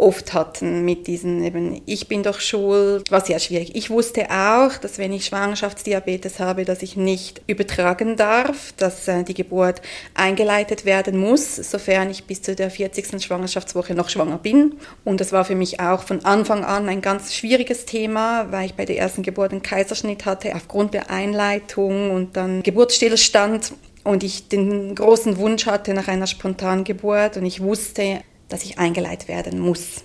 oft 0.00 0.32
hatten 0.32 0.84
mit 0.84 1.06
diesen 1.06 1.44
eben, 1.44 1.82
ich 1.86 2.08
bin 2.08 2.22
doch 2.22 2.40
schuld, 2.40 3.10
war 3.10 3.20
sehr 3.20 3.38
schwierig. 3.38 3.76
Ich 3.76 3.90
wusste 3.90 4.30
auch, 4.30 4.76
dass 4.78 4.98
wenn 4.98 5.12
ich 5.12 5.26
Schwangerschaftsdiabetes 5.26 6.40
habe, 6.40 6.64
dass 6.64 6.82
ich 6.82 6.96
nicht 6.96 7.42
übertragen 7.46 8.16
darf, 8.16 8.72
dass 8.76 9.06
äh, 9.08 9.22
die 9.22 9.34
Geburt 9.34 9.82
eingeleitet 10.14 10.84
werden 10.84 11.18
muss, 11.18 11.56
sofern 11.56 12.10
ich 12.10 12.24
bis 12.24 12.42
zu 12.42 12.54
der 12.54 12.70
40. 12.70 13.22
Schwangerschaftswoche 13.22 13.94
noch 13.94 14.08
schwanger 14.08 14.38
bin. 14.38 14.74
Und 15.04 15.20
das 15.20 15.32
war 15.32 15.44
für 15.44 15.54
mich 15.54 15.80
auch 15.80 16.02
von 16.02 16.24
Anfang 16.24 16.64
an 16.64 16.88
ein 16.88 17.02
ganz 17.02 17.34
schwieriges 17.34 17.84
Thema, 17.84 18.50
weil 18.50 18.66
ich 18.66 18.74
bei 18.74 18.86
der 18.86 18.98
ersten 18.98 19.22
Geburt 19.22 19.52
einen 19.52 19.62
Kaiserschnitt 19.62 20.24
hatte, 20.24 20.54
aufgrund 20.54 20.94
der 20.94 21.10
Einleitung 21.10 22.10
und 22.10 22.36
dann 22.36 22.62
Geburtsstillstand 22.62 23.74
und 24.02 24.24
ich 24.24 24.48
den 24.48 24.94
großen 24.94 25.36
Wunsch 25.36 25.66
hatte 25.66 25.92
nach 25.92 26.08
einer 26.08 26.26
spontanen 26.26 26.84
Geburt 26.84 27.36
und 27.36 27.44
ich 27.44 27.60
wusste, 27.60 28.22
dass 28.50 28.64
ich 28.64 28.78
eingeleitet 28.78 29.28
werden 29.28 29.58
muss. 29.58 30.04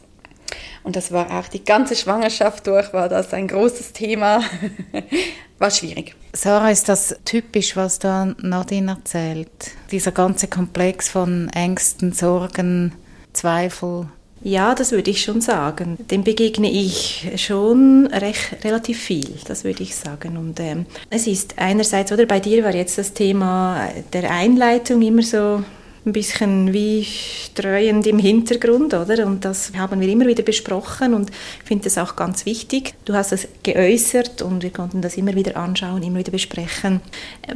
Und 0.84 0.96
das 0.96 1.12
war 1.12 1.40
auch 1.40 1.48
die 1.48 1.64
ganze 1.64 1.96
Schwangerschaft 1.96 2.68
durch, 2.68 2.94
war 2.94 3.10
das 3.10 3.34
ein 3.34 3.48
großes 3.48 3.92
Thema. 3.92 4.44
war 5.60 5.72
schwierig. 5.72 6.16
Sarah, 6.34 6.70
ist 6.70 6.88
das 6.90 7.16
typisch, 7.26 7.76
was 7.76 8.00
da 8.00 8.36
Nadine 8.42 8.92
erzählt? 8.92 9.50
Dieser 9.92 10.12
ganze 10.12 10.48
Komplex 10.48 11.10
von 11.10 11.50
Ängsten, 11.50 12.14
Sorgen, 12.14 12.94
Zweifel? 13.34 14.08
Ja, 14.44 14.76
das 14.76 14.92
würde 14.92 15.10
ich 15.10 15.24
schon 15.24 15.42
sagen. 15.42 15.98
Dem 16.12 16.24
begegne 16.24 16.70
ich 16.70 17.32
schon 17.38 18.06
recht, 18.08 18.64
relativ 18.64 19.02
viel, 19.02 19.34
das 19.48 19.64
würde 19.64 19.82
ich 19.82 19.96
sagen. 19.96 20.38
Und 20.38 20.60
ähm, 20.60 20.86
es 21.10 21.26
ist 21.26 21.56
einerseits, 21.58 22.12
oder 22.12 22.28
bei 22.28 22.40
dir 22.40 22.64
war 22.64 22.76
jetzt 22.76 23.00
das 23.00 23.14
Thema 23.14 23.90
der 24.14 24.30
Einleitung 24.30 25.02
immer 25.02 25.24
so 25.24 25.64
ein 26.06 26.14
bisschen 26.14 26.72
wie 26.72 27.04
streuend 27.04 28.06
im 28.06 28.20
Hintergrund, 28.20 28.94
oder? 28.94 29.26
Und 29.26 29.44
das 29.44 29.72
haben 29.76 30.00
wir 30.00 30.08
immer 30.08 30.28
wieder 30.28 30.44
besprochen 30.44 31.14
und 31.16 31.32
ich 31.32 31.68
finde 31.68 31.86
das 31.86 31.98
auch 31.98 32.16
ganz 32.16 32.46
wichtig. 32.46 32.94
Du 33.06 33.14
hast 33.14 33.32
es 33.32 33.48
geäußert 33.64 34.44
und 34.44 34.62
wir 34.62 34.70
konnten 34.70 35.02
das 35.02 35.18
immer 35.18 35.34
wieder 35.34 35.58
anschauen, 35.58 36.04
immer 36.04 36.20
wieder 36.20 36.32
besprechen. 36.32 37.02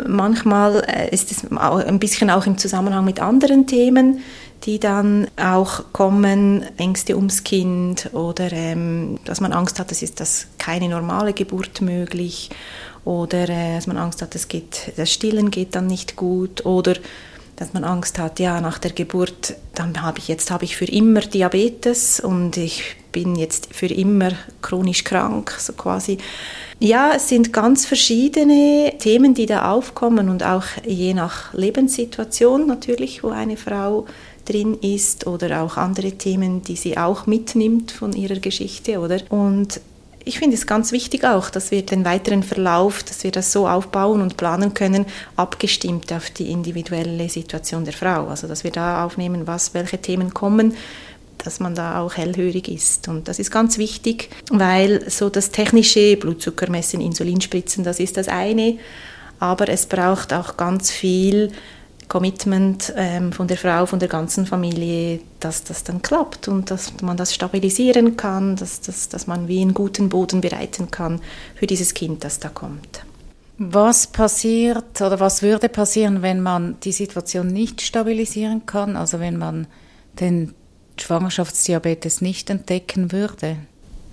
Manchmal 0.07 0.83
äh, 0.87 1.13
ist 1.13 1.31
es 1.31 1.45
ein 1.51 1.99
bisschen 1.99 2.29
auch 2.31 2.47
im 2.47 2.57
Zusammenhang 2.57 3.05
mit 3.05 3.19
anderen 3.21 3.67
Themen, 3.67 4.21
die 4.63 4.79
dann 4.79 5.27
auch 5.37 5.83
kommen, 5.93 6.65
Ängste 6.77 7.15
ums 7.15 7.43
Kind 7.43 8.09
oder 8.13 8.51
ähm, 8.51 9.19
dass 9.25 9.41
man 9.41 9.53
Angst 9.53 9.79
hat, 9.79 9.91
es 9.91 10.01
ist 10.01 10.19
das 10.19 10.47
keine 10.57 10.89
normale 10.89 11.33
Geburt 11.33 11.81
möglich 11.81 12.49
oder 13.05 13.47
äh, 13.47 13.75
dass 13.75 13.87
man 13.87 13.97
Angst 13.97 14.21
hat, 14.21 14.35
es 14.35 14.47
geht, 14.47 14.91
das 14.97 15.11
Stillen 15.11 15.51
geht 15.51 15.75
dann 15.75 15.87
nicht 15.87 16.15
gut 16.15 16.65
oder 16.65 16.95
dass 17.59 17.73
man 17.73 17.83
Angst 17.83 18.17
hat, 18.17 18.39
ja, 18.39 18.61
nach 18.61 18.77
der 18.77 18.91
Geburt, 18.91 19.55
dann 19.75 20.01
habe 20.01 20.19
ich 20.19 20.29
jetzt 20.29 20.49
habe 20.49 20.63
ich 20.63 20.77
für 20.77 20.85
immer 20.85 21.19
Diabetes 21.19 22.21
und 22.21 22.55
ich 22.55 22.95
bin 23.11 23.35
jetzt 23.35 23.73
für 23.73 23.87
immer 23.87 24.31
chronisch 24.61 25.03
krank, 25.03 25.53
so 25.59 25.73
quasi. 25.73 26.19
Ja, 26.79 27.11
es 27.17 27.27
sind 27.27 27.51
ganz 27.51 27.85
verschiedene 27.85 28.93
Themen, 28.99 29.33
die 29.33 29.45
da 29.45 29.71
aufkommen 29.73 30.29
und 30.29 30.41
auch 30.43 30.63
je 30.85 31.13
nach 31.13 31.53
Lebenssituation 31.53 32.65
natürlich, 32.65 33.23
wo 33.23 33.29
eine 33.29 33.57
Frau 33.57 34.05
drin 34.45 34.75
ist 34.81 35.27
oder 35.27 35.61
auch 35.61 35.75
andere 35.75 36.13
Themen, 36.13 36.63
die 36.63 36.77
sie 36.77 36.97
auch 36.97 37.27
mitnimmt 37.27 37.91
von 37.91 38.13
ihrer 38.13 38.39
Geschichte, 38.39 38.99
oder? 38.99 39.19
Und 39.29 39.81
ich 40.25 40.39
finde 40.39 40.55
es 40.55 40.67
ganz 40.67 40.91
wichtig 40.91 41.23
auch, 41.23 41.49
dass 41.49 41.71
wir 41.71 41.85
den 41.85 42.05
weiteren 42.05 42.43
Verlauf, 42.43 43.03
dass 43.03 43.23
wir 43.23 43.31
das 43.31 43.51
so 43.51 43.67
aufbauen 43.67 44.21
und 44.21 44.37
planen 44.37 44.73
können, 44.73 45.05
abgestimmt 45.35 46.11
auf 46.13 46.29
die 46.29 46.51
individuelle 46.51 47.29
Situation 47.29 47.85
der 47.85 47.93
Frau. 47.93 48.27
Also 48.27 48.47
dass 48.47 48.63
wir 48.63 48.71
da 48.71 49.05
aufnehmen, 49.05 49.47
was, 49.47 49.73
welche 49.73 49.97
Themen 49.97 50.33
kommen, 50.33 50.75
dass 51.37 51.59
man 51.59 51.73
da 51.73 52.01
auch 52.01 52.15
hellhörig 52.15 52.67
ist. 52.67 53.07
Und 53.07 53.27
das 53.27 53.39
ist 53.39 53.51
ganz 53.51 53.77
wichtig, 53.77 54.29
weil 54.49 55.09
so 55.09 55.29
das 55.29 55.51
technische 55.51 56.17
Blutzuckermessen, 56.17 57.01
Insulinspritzen, 57.01 57.83
das 57.83 57.99
ist 57.99 58.17
das 58.17 58.27
eine, 58.27 58.77
aber 59.39 59.69
es 59.69 59.85
braucht 59.85 60.33
auch 60.33 60.57
ganz 60.57 60.91
viel 60.91 61.51
Commitment 62.09 62.91
ähm, 62.97 63.31
von 63.31 63.47
der 63.47 63.57
Frau, 63.57 63.85
von 63.85 63.99
der 63.99 64.09
ganzen 64.09 64.47
Familie, 64.47 65.19
dass 65.39 65.63
das 65.63 65.83
dann 65.83 66.01
klappt 66.01 66.47
und 66.47 66.71
dass 66.71 67.01
man 67.01 67.15
das 67.15 67.33
stabilisieren 67.33 68.17
kann, 68.17 68.55
dass, 68.55 68.81
dass, 68.81 69.09
dass 69.09 69.27
man 69.27 69.47
wie 69.47 69.61
einen 69.61 69.75
guten 69.75 70.09
Boden 70.09 70.41
bereiten 70.41 70.89
kann 70.91 71.21
für 71.55 71.67
dieses 71.67 71.93
Kind, 71.93 72.23
das 72.23 72.39
da 72.39 72.49
kommt. 72.49 73.03
Was 73.59 74.07
passiert 74.07 74.99
oder 75.01 75.19
was 75.19 75.43
würde 75.43 75.69
passieren, 75.69 76.21
wenn 76.21 76.41
man 76.41 76.79
die 76.83 76.93
Situation 76.93 77.47
nicht 77.47 77.81
stabilisieren 77.81 78.65
kann, 78.65 78.95
also 78.95 79.19
wenn 79.19 79.37
man 79.37 79.67
den 80.19 80.55
Schwangerschaftsdiabetes 80.97 82.21
nicht 82.21 82.49
entdecken 82.49 83.11
würde? 83.11 83.57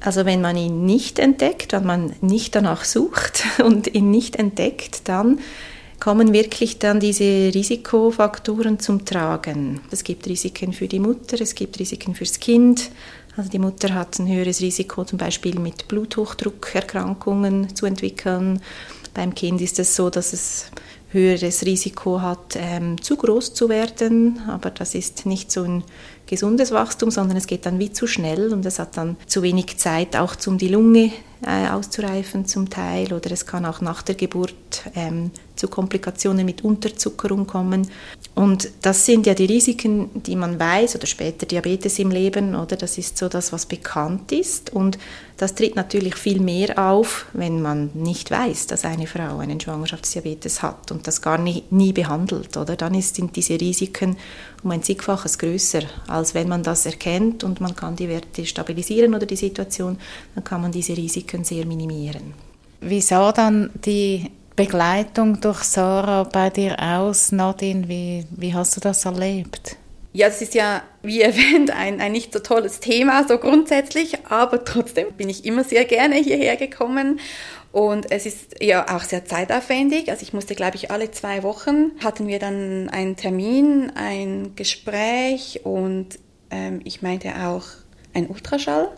Also 0.00 0.26
wenn 0.26 0.42
man 0.42 0.56
ihn 0.56 0.84
nicht 0.84 1.18
entdeckt, 1.18 1.72
wenn 1.72 1.86
man 1.86 2.12
nicht 2.20 2.54
danach 2.54 2.84
sucht 2.84 3.44
und 3.64 3.94
ihn 3.94 4.10
nicht 4.10 4.36
entdeckt, 4.36 5.08
dann 5.08 5.38
kommen 6.00 6.32
wirklich 6.32 6.78
dann 6.78 7.00
diese 7.00 7.52
Risikofaktoren 7.54 8.78
zum 8.78 9.04
Tragen. 9.04 9.80
Es 9.90 10.04
gibt 10.04 10.26
Risiken 10.26 10.72
für 10.72 10.88
die 10.88 11.00
Mutter, 11.00 11.40
es 11.40 11.54
gibt 11.54 11.78
Risiken 11.78 12.14
fürs 12.14 12.38
Kind. 12.38 12.90
Also 13.36 13.50
die 13.50 13.58
Mutter 13.58 13.94
hat 13.94 14.18
ein 14.18 14.28
höheres 14.28 14.60
Risiko 14.60 15.04
zum 15.04 15.18
Beispiel 15.18 15.58
mit 15.58 15.88
Bluthochdruckerkrankungen 15.88 17.74
zu 17.74 17.86
entwickeln. 17.86 18.60
Beim 19.12 19.34
Kind 19.34 19.60
ist 19.60 19.78
es 19.78 19.94
so, 19.94 20.10
dass 20.10 20.32
es 20.32 20.70
höheres 21.10 21.64
Risiko 21.64 22.20
hat, 22.20 22.56
ähm, 22.56 23.00
zu 23.00 23.16
groß 23.16 23.54
zu 23.54 23.68
werden, 23.68 24.40
aber 24.48 24.70
das 24.70 24.94
ist 24.94 25.24
nicht 25.24 25.50
so 25.50 25.62
ein 25.62 25.84
gesundes 26.26 26.72
Wachstum, 26.72 27.10
sondern 27.10 27.36
es 27.36 27.46
geht 27.46 27.64
dann 27.64 27.78
wie 27.78 27.92
zu 27.92 28.06
schnell 28.06 28.52
und 28.52 28.66
es 28.66 28.78
hat 28.78 28.96
dann 28.96 29.16
zu 29.26 29.42
wenig 29.42 29.78
Zeit 29.78 30.16
auch 30.16 30.36
zum 30.36 30.58
die 30.58 30.68
Lunge 30.68 31.12
äh, 31.46 31.68
auszureifen 31.68 32.46
zum 32.46 32.68
Teil 32.68 33.12
oder 33.12 33.30
es 33.30 33.46
kann 33.46 33.64
auch 33.64 33.80
nach 33.80 34.02
der 34.02 34.16
Geburt 34.16 34.54
ähm, 34.94 35.30
zu 35.56 35.68
Komplikationen 35.68 36.44
mit 36.44 36.64
Unterzuckerung 36.64 37.46
kommen. 37.46 37.88
Und 38.34 38.70
das 38.82 39.06
sind 39.06 39.26
ja 39.26 39.34
die 39.34 39.46
Risiken, 39.46 40.22
die 40.22 40.36
man 40.36 40.60
weiß 40.60 40.96
oder 40.96 41.06
später 41.06 41.46
Diabetes 41.46 41.98
im 41.98 42.10
Leben, 42.10 42.54
oder 42.54 42.76
das 42.76 42.98
ist 42.98 43.16
so 43.16 43.28
das, 43.28 43.52
was 43.52 43.66
bekannt 43.66 44.32
ist. 44.32 44.72
Und 44.72 44.98
das 45.38 45.54
tritt 45.54 45.76
natürlich 45.76 46.14
viel 46.14 46.40
mehr 46.40 46.78
auf, 46.78 47.26
wenn 47.32 47.62
man 47.62 47.90
nicht 47.94 48.30
weiß, 48.30 48.66
dass 48.66 48.84
eine 48.84 49.06
Frau 49.06 49.38
einen 49.38 49.60
Schwangerschaftsdiabetes 49.60 50.62
hat 50.62 50.90
und 50.92 51.06
das 51.06 51.22
gar 51.22 51.38
nie, 51.38 51.64
nie 51.70 51.92
behandelt, 51.92 52.56
oder? 52.56 52.76
Dann 52.76 53.00
sind 53.00 53.36
diese 53.36 53.60
Risiken 53.60 54.16
um 54.62 54.70
ein 54.70 54.82
zigfaches 54.82 55.38
größer, 55.38 55.82
als 56.06 56.34
wenn 56.34 56.48
man 56.48 56.62
das 56.62 56.86
erkennt 56.86 57.44
und 57.44 57.60
man 57.60 57.74
kann 57.74 57.96
die 57.96 58.08
Werte 58.08 58.46
stabilisieren 58.46 59.14
oder 59.14 59.26
die 59.26 59.36
Situation, 59.36 59.98
dann 60.34 60.44
kann 60.44 60.62
man 60.62 60.72
diese 60.72 60.96
Risiken 60.96 61.44
sehr 61.44 61.66
minimieren. 61.66 62.34
Wie 62.80 63.00
sah 63.00 63.32
dann 63.32 63.70
die 63.84 64.30
Begleitung 64.56 65.38
durch 65.42 65.62
Sarah 65.64 66.22
bei 66.24 66.48
dir 66.48 66.76
aus, 66.80 67.30
Nadine? 67.30 67.88
Wie, 67.88 68.24
wie 68.30 68.54
hast 68.54 68.74
du 68.74 68.80
das 68.80 69.04
erlebt? 69.04 69.76
Ja, 70.14 70.28
es 70.28 70.40
ist 70.40 70.54
ja, 70.54 70.82
wie 71.02 71.20
erwähnt, 71.20 71.70
ein, 71.70 72.00
ein 72.00 72.12
nicht 72.12 72.32
so 72.32 72.38
tolles 72.38 72.80
Thema, 72.80 73.28
so 73.28 73.36
grundsätzlich, 73.36 74.24
aber 74.30 74.64
trotzdem 74.64 75.12
bin 75.12 75.28
ich 75.28 75.44
immer 75.44 75.62
sehr 75.62 75.84
gerne 75.84 76.16
hierher 76.16 76.56
gekommen. 76.56 77.20
Und 77.70 78.10
es 78.10 78.24
ist 78.24 78.62
ja 78.62 78.96
auch 78.96 79.02
sehr 79.02 79.26
zeitaufwendig. 79.26 80.08
Also 80.08 80.22
ich 80.22 80.32
musste, 80.32 80.54
glaube 80.54 80.76
ich, 80.76 80.90
alle 80.90 81.10
zwei 81.10 81.42
Wochen 81.42 81.90
hatten 82.02 82.26
wir 82.26 82.38
dann 82.38 82.88
einen 82.88 83.16
Termin, 83.16 83.92
ein 83.94 84.56
Gespräch 84.56 85.60
und 85.64 86.18
ähm, 86.50 86.80
ich 86.84 87.02
meinte 87.02 87.28
auch 87.44 87.64
ein 88.14 88.28
Ultraschall, 88.28 88.88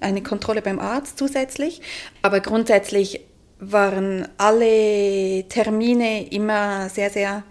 eine 0.00 0.22
Kontrolle 0.22 0.60
beim 0.60 0.78
Arzt 0.78 1.16
zusätzlich. 1.16 1.80
Aber 2.20 2.40
grundsätzlich 2.40 3.22
waren 3.58 4.28
alle 4.36 5.44
Termine 5.48 6.28
immer 6.28 6.88
sehr, 6.88 7.10
sehr 7.10 7.42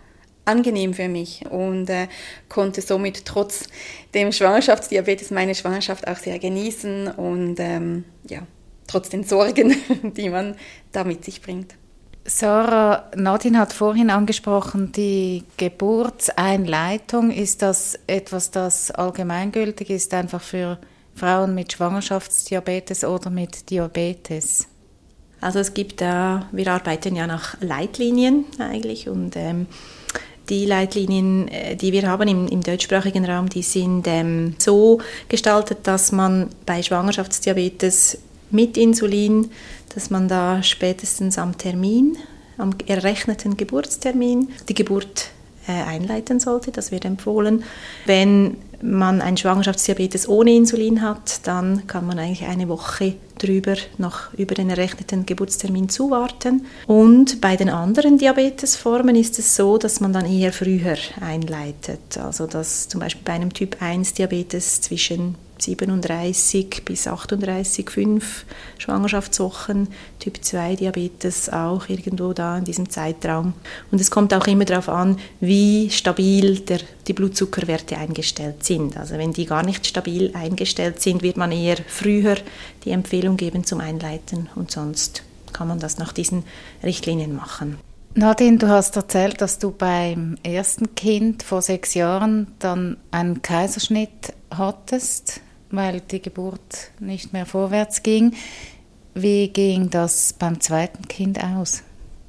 angenehm 0.45 0.93
für 0.93 1.07
mich 1.07 1.43
und 1.49 1.89
äh, 1.89 2.07
konnte 2.49 2.81
somit 2.81 3.25
trotz 3.25 3.67
dem 4.13 4.31
Schwangerschaftsdiabetes 4.31 5.31
meine 5.31 5.55
Schwangerschaft 5.55 6.07
auch 6.07 6.17
sehr 6.17 6.39
genießen 6.39 7.07
und 7.07 7.55
ähm, 7.59 8.05
ja, 8.29 8.41
trotz 8.87 9.09
den 9.09 9.23
Sorgen, 9.23 9.75
die 10.15 10.29
man 10.29 10.55
da 10.91 11.03
mit 11.03 11.25
sich 11.25 11.41
bringt. 11.41 11.75
Sarah, 12.27 13.11
Nadine 13.15 13.59
hat 13.59 13.71
vorhin 13.71 14.09
angesprochen, 14.09 14.91
die 14.91 15.43
Geburtseinleitung. 15.57 17.29
Ist 17.29 17.61
das 17.61 17.99
etwas, 18.07 18.49
das 18.49 18.89
allgemeingültig 18.89 19.91
ist, 19.91 20.11
einfach 20.13 20.41
für 20.41 20.79
Frauen 21.13 21.53
mit 21.53 21.73
Schwangerschaftsdiabetes 21.73 23.03
oder 23.03 23.29
mit 23.29 23.69
Diabetes? 23.69 24.67
Also 25.45 25.59
es 25.59 25.75
gibt 25.75 26.01
da, 26.01 26.49
wir 26.51 26.67
arbeiten 26.71 27.15
ja 27.15 27.27
nach 27.27 27.55
Leitlinien 27.61 28.45
eigentlich 28.57 29.07
und 29.07 29.35
ähm, 29.35 29.67
Die 30.49 30.65
Leitlinien, 30.65 31.47
äh, 31.47 31.75
die 31.75 31.91
wir 31.91 32.07
haben 32.07 32.27
im, 32.27 32.47
im 32.47 32.61
deutschsprachigen 32.61 33.25
Raum, 33.25 33.49
die 33.49 33.63
sind 33.63 34.07
ähm, 34.07 34.55
so 34.59 34.99
gestaltet, 35.27 35.79
dass 35.83 36.11
man 36.11 36.49
bei 36.65 36.83
Schwangerschaftsdiabetes 36.83 38.19
mit 38.51 38.77
Insulin, 38.77 39.49
dass 39.93 40.09
man 40.09 40.27
da 40.27 40.61
spätestens 40.61 41.37
am 41.37 41.57
Termin, 41.57 42.17
am 42.57 42.71
errechneten 42.85 43.57
Geburtstermin, 43.57 44.49
die 44.69 44.75
Geburt 44.75 45.29
äh, 45.67 45.71
einleiten 45.71 46.39
sollte. 46.39 46.71
Das 46.71 46.91
wird 46.91 47.05
empfohlen. 47.05 47.63
Wenn 48.05 48.57
man 48.81 49.21
ein 49.21 49.37
Schwangerschaftsdiabetes 49.37 50.27
ohne 50.27 50.53
Insulin 50.53 51.01
hat, 51.01 51.45
dann 51.47 51.87
kann 51.87 52.05
man 52.05 52.19
eigentlich 52.19 52.45
eine 52.45 52.67
Woche 52.67 53.15
drüber 53.37 53.75
noch 53.97 54.33
über 54.33 54.55
den 54.55 54.69
errechneten 54.69 55.25
Geburtstermin 55.25 55.89
zuwarten. 55.89 56.65
Und 56.87 57.41
bei 57.41 57.55
den 57.55 57.69
anderen 57.69 58.17
Diabetesformen 58.17 59.15
ist 59.15 59.39
es 59.39 59.55
so, 59.55 59.77
dass 59.77 59.99
man 59.99 60.13
dann 60.13 60.25
eher 60.25 60.53
früher 60.53 60.97
einleitet. 61.19 62.17
Also 62.17 62.47
dass 62.47 62.87
zum 62.87 63.01
Beispiel 63.01 63.23
bei 63.25 63.33
einem 63.33 63.53
Typ 63.53 63.81
1 63.81 64.13
Diabetes 64.13 64.81
zwischen 64.81 65.35
37 65.65 66.83
bis 66.85 67.07
38, 67.07 67.89
5 67.89 68.45
Schwangerschaftswochen, 68.77 69.89
Typ 70.19 70.43
2 70.43 70.75
Diabetes 70.75 71.49
auch 71.49 71.89
irgendwo 71.89 72.33
da 72.33 72.57
in 72.57 72.65
diesem 72.65 72.89
Zeitraum. 72.89 73.53
Und 73.91 73.99
es 73.99 74.11
kommt 74.11 74.33
auch 74.33 74.47
immer 74.47 74.65
darauf 74.65 74.89
an, 74.89 75.17
wie 75.39 75.89
stabil 75.89 76.59
der, 76.59 76.79
die 77.07 77.13
Blutzuckerwerte 77.13 77.97
eingestellt 77.97 78.63
sind. 78.63 78.97
Also 78.97 79.17
wenn 79.17 79.33
die 79.33 79.45
gar 79.45 79.65
nicht 79.65 79.85
stabil 79.85 80.31
eingestellt 80.33 81.01
sind, 81.01 81.23
wird 81.23 81.37
man 81.37 81.51
eher 81.51 81.77
früher 81.87 82.37
die 82.83 82.91
Empfehlung 82.91 83.37
geben 83.37 83.63
zum 83.63 83.79
Einleiten 83.79 84.49
und 84.55 84.71
sonst 84.71 85.23
kann 85.53 85.67
man 85.67 85.79
das 85.79 85.97
nach 85.97 86.13
diesen 86.13 86.43
Richtlinien 86.83 87.35
machen. 87.35 87.77
Nadine, 88.17 88.57
du 88.57 88.69
hast 88.69 88.95
erzählt, 88.95 89.41
dass 89.41 89.59
du 89.59 89.71
beim 89.71 90.37
ersten 90.41 90.95
Kind 90.95 91.43
vor 91.43 91.61
sechs 91.61 91.95
Jahren 91.95 92.47
dann 92.59 92.95
einen 93.11 93.41
Kaiserschnitt 93.41 94.33
hattest 94.51 95.41
weil 95.75 96.01
die 96.01 96.21
Geburt 96.21 96.91
nicht 96.99 97.33
mehr 97.33 97.45
vorwärts 97.45 98.03
ging. 98.03 98.33
Wie 99.13 99.47
ging 99.49 99.89
das 99.89 100.33
beim 100.33 100.59
zweiten 100.59 101.07
Kind 101.07 101.41
aus? 101.43 101.83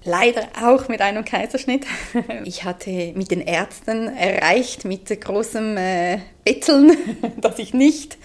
Leider 0.04 0.42
auch 0.62 0.88
mit 0.88 1.00
einem 1.00 1.24
Kaiserschnitt. 1.24 1.84
Ich 2.44 2.62
hatte 2.62 3.12
mit 3.16 3.32
den 3.32 3.40
Ärzten 3.40 4.08
erreicht, 4.08 4.84
mit 4.84 5.08
großem 5.20 5.76
äh, 5.76 6.18
Betteln, 6.44 6.96
dass 7.40 7.58
ich 7.58 7.74
nicht 7.74 8.16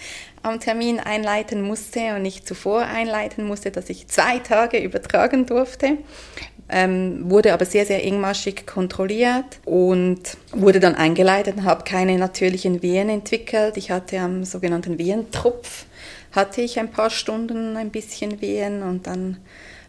am 0.42 0.60
Termin 0.60 1.00
einleiten 1.00 1.62
musste 1.62 2.14
und 2.14 2.22
nicht 2.22 2.46
zuvor 2.46 2.82
einleiten 2.82 3.44
musste, 3.44 3.70
dass 3.70 3.90
ich 3.90 4.08
zwei 4.08 4.38
Tage 4.38 4.78
übertragen 4.78 5.46
durfte 5.46 5.98
ähm, 6.72 7.30
wurde 7.30 7.52
aber 7.52 7.64
sehr, 7.64 7.86
sehr 7.86 8.04
engmaschig 8.04 8.66
kontrolliert 8.66 9.60
und 9.64 10.20
wurde 10.52 10.80
dann 10.80 10.94
eingeleitet, 10.94 11.62
habe 11.62 11.84
keine 11.84 12.18
natürlichen 12.18 12.82
Wehen 12.82 13.08
entwickelt. 13.08 13.76
Ich 13.76 13.90
hatte 13.90 14.18
am 14.18 14.44
sogenannten 14.44 14.98
Wehentropf, 14.98 15.84
hatte 16.32 16.62
ich 16.62 16.80
ein 16.80 16.90
paar 16.90 17.10
Stunden 17.10 17.76
ein 17.76 17.90
bisschen 17.90 18.40
Wehen 18.40 18.82
und 18.82 19.06
dann 19.06 19.36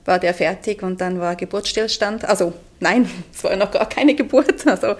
war 0.05 0.19
der 0.19 0.33
fertig 0.33 0.83
und 0.83 0.99
dann 0.99 1.19
war 1.19 1.35
Geburtsstillstand. 1.35 2.25
Also 2.25 2.53
nein, 2.79 3.09
es 3.33 3.43
war 3.43 3.55
noch 3.55 3.71
gar 3.71 3.87
keine 3.87 4.13
Geburt. 4.13 4.67
Also 4.67 4.95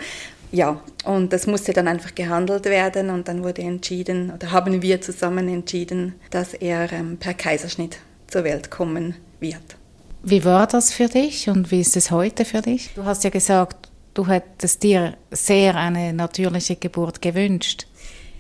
ja, 0.52 0.80
und 1.04 1.34
das 1.34 1.48
musste 1.48 1.74
dann 1.74 1.88
einfach 1.88 2.16
gehandelt 2.16 2.66
werden 2.66 3.10
und 3.10 3.28
dann 3.28 3.44
wurde 3.44 3.63
entschieden, 3.63 4.32
oder 4.32 4.52
haben 4.52 4.82
wir 4.82 5.02
zusammen 5.02 5.50
entschieden, 5.50 6.13
dass 6.30 6.54
er 6.54 6.92
ähm, 6.94 7.18
per 7.18 7.34
Kaiserschnitt 7.34 7.98
zur 8.28 8.44
Welt 8.44 8.70
kommen 8.70 9.16
wird. 9.40 9.75
Wie 10.25 10.46
war 10.46 10.68
das 10.68 10.94
für 10.94 11.10
dich 11.10 11.50
und 11.50 11.70
wie 11.70 11.82
ist 11.82 11.98
es 11.98 12.10
heute 12.10 12.46
für 12.46 12.62
dich? 12.62 12.92
Du 12.96 13.03
hast 13.03 13.25
ja 13.25 13.30
gesagt, 13.30 13.89
du 14.13 14.25
hättest 14.25 14.82
dir 14.82 15.18
sehr 15.32 15.75
eine 15.75 16.13
natürliche 16.13 16.77
Geburt 16.77 17.22
gewünscht. 17.22 17.88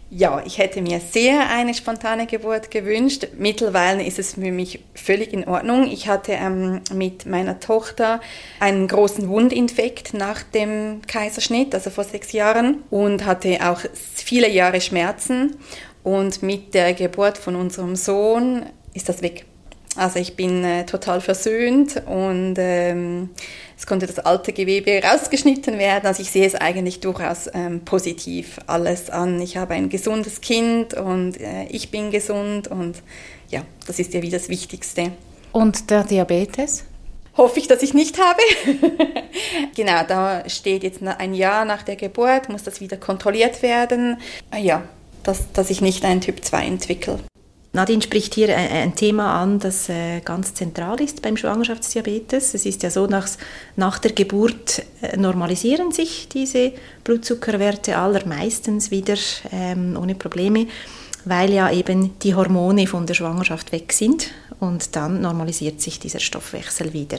Ja, 0.09 0.41
ich 0.45 0.59
hätte 0.59 0.81
mir 0.81 1.01
sehr 1.01 1.49
eine 1.49 1.73
spontane 1.73 2.25
Geburt 2.25 2.71
gewünscht. 2.71 3.27
Mittlerweile 3.37 4.05
ist 4.05 4.17
es 4.17 4.35
für 4.35 4.51
mich 4.51 4.79
völlig 4.93 5.33
in 5.33 5.45
Ordnung. 5.45 5.91
Ich 5.91 6.07
hatte 6.07 6.31
ähm, 6.31 6.79
mit 6.93 7.25
meiner 7.25 7.59
Tochter 7.59 8.21
einen 8.61 8.87
großen 8.87 9.27
Wundinfekt 9.27 10.13
nach 10.13 10.41
dem 10.41 11.01
Kaiserschnitt, 11.05 11.75
also 11.75 11.89
vor 11.89 12.05
sechs 12.05 12.31
Jahren, 12.31 12.83
und 12.91 13.25
hatte 13.25 13.57
auch 13.61 13.81
viele 14.13 14.49
Jahre 14.49 14.79
Schmerzen. 14.79 15.57
Und 16.01 16.43
mit 16.43 16.75
der 16.75 16.93
Geburt 16.93 17.37
von 17.37 17.57
unserem 17.57 17.97
Sohn 17.97 18.67
ist 18.93 19.09
das 19.09 19.21
weg. 19.21 19.47
Also 19.95 20.19
ich 20.19 20.35
bin 20.35 20.63
äh, 20.63 20.85
total 20.85 21.21
versöhnt 21.21 22.01
und 22.07 22.55
ähm, 22.57 23.29
es 23.77 23.85
konnte 23.85 24.07
das 24.07 24.19
alte 24.19 24.51
Gewebe 24.51 25.01
rausgeschnitten 25.03 25.77
werden. 25.77 26.07
Also 26.07 26.21
ich 26.21 26.31
sehe 26.31 26.47
es 26.47 26.55
eigentlich 26.55 26.99
durchaus 26.99 27.47
ähm, 27.53 27.81
positiv 27.81 28.59
alles 28.65 29.09
an. 29.09 29.39
Ich 29.39 29.57
habe 29.57 29.75
ein 29.75 29.89
gesundes 29.89 30.41
Kind 30.41 30.95
und 30.95 31.39
äh, 31.39 31.65
ich 31.69 31.91
bin 31.91 32.09
gesund 32.09 32.67
und 32.67 33.03
ja, 33.49 33.61
das 33.85 33.99
ist 33.99 34.13
ja 34.13 34.21
wie 34.23 34.31
das 34.31 34.49
Wichtigste. 34.49 35.11
Und 35.51 35.91
der 35.91 36.03
Diabetes? 36.03 36.85
Hoffe 37.37 37.59
ich, 37.59 37.67
dass 37.67 37.83
ich 37.83 37.93
nicht 37.93 38.19
habe. 38.19 38.41
genau, 39.75 40.03
da 40.07 40.47
steht 40.49 40.83
jetzt 40.83 41.01
ein 41.03 41.33
Jahr 41.33 41.65
nach 41.65 41.83
der 41.83 41.95
Geburt, 41.95 42.49
muss 42.49 42.63
das 42.63 42.79
wieder 42.79 42.97
kontrolliert 42.97 43.61
werden. 43.61 44.17
Ja, 44.59 44.83
dass, 45.23 45.51
dass 45.51 45.69
ich 45.69 45.81
nicht 45.81 46.05
einen 46.05 46.21
Typ 46.21 46.43
2 46.43 46.65
entwickle. 46.65 47.19
Nadine 47.75 48.03
spricht 48.03 48.35
hier 48.35 48.55
ein 48.55 48.93
Thema 48.93 49.41
an, 49.41 49.57
das 49.57 49.89
äh, 49.89 50.19
ganz 50.19 50.53
zentral 50.53 51.01
ist 51.01 51.23
beim 51.23 51.35
Schwangerschaftsdiabetes. 51.35 52.53
Es 52.53 52.67
ist 52.67 52.83
ja 52.83 52.91
so, 52.91 53.07
nach, 53.07 53.27
nach 53.75 53.97
der 53.97 54.11
Geburt 54.11 54.83
äh, 55.01 55.17
normalisieren 55.17 55.91
sich 55.91 56.29
diese 56.29 56.73
Blutzuckerwerte 57.03 57.97
allermeistens 57.97 58.91
wieder 58.91 59.15
ähm, 59.51 59.97
ohne 59.99 60.13
Probleme, 60.13 60.67
weil 61.25 61.51
ja 61.51 61.71
eben 61.71 62.19
die 62.19 62.35
Hormone 62.35 62.85
von 62.85 63.07
der 63.07 63.15
Schwangerschaft 63.15 63.71
weg 63.71 63.91
sind 63.91 64.29
und 64.59 64.95
dann 64.95 65.21
normalisiert 65.21 65.81
sich 65.81 65.99
dieser 65.99 66.19
Stoffwechsel 66.19 66.93
wieder. 66.93 67.17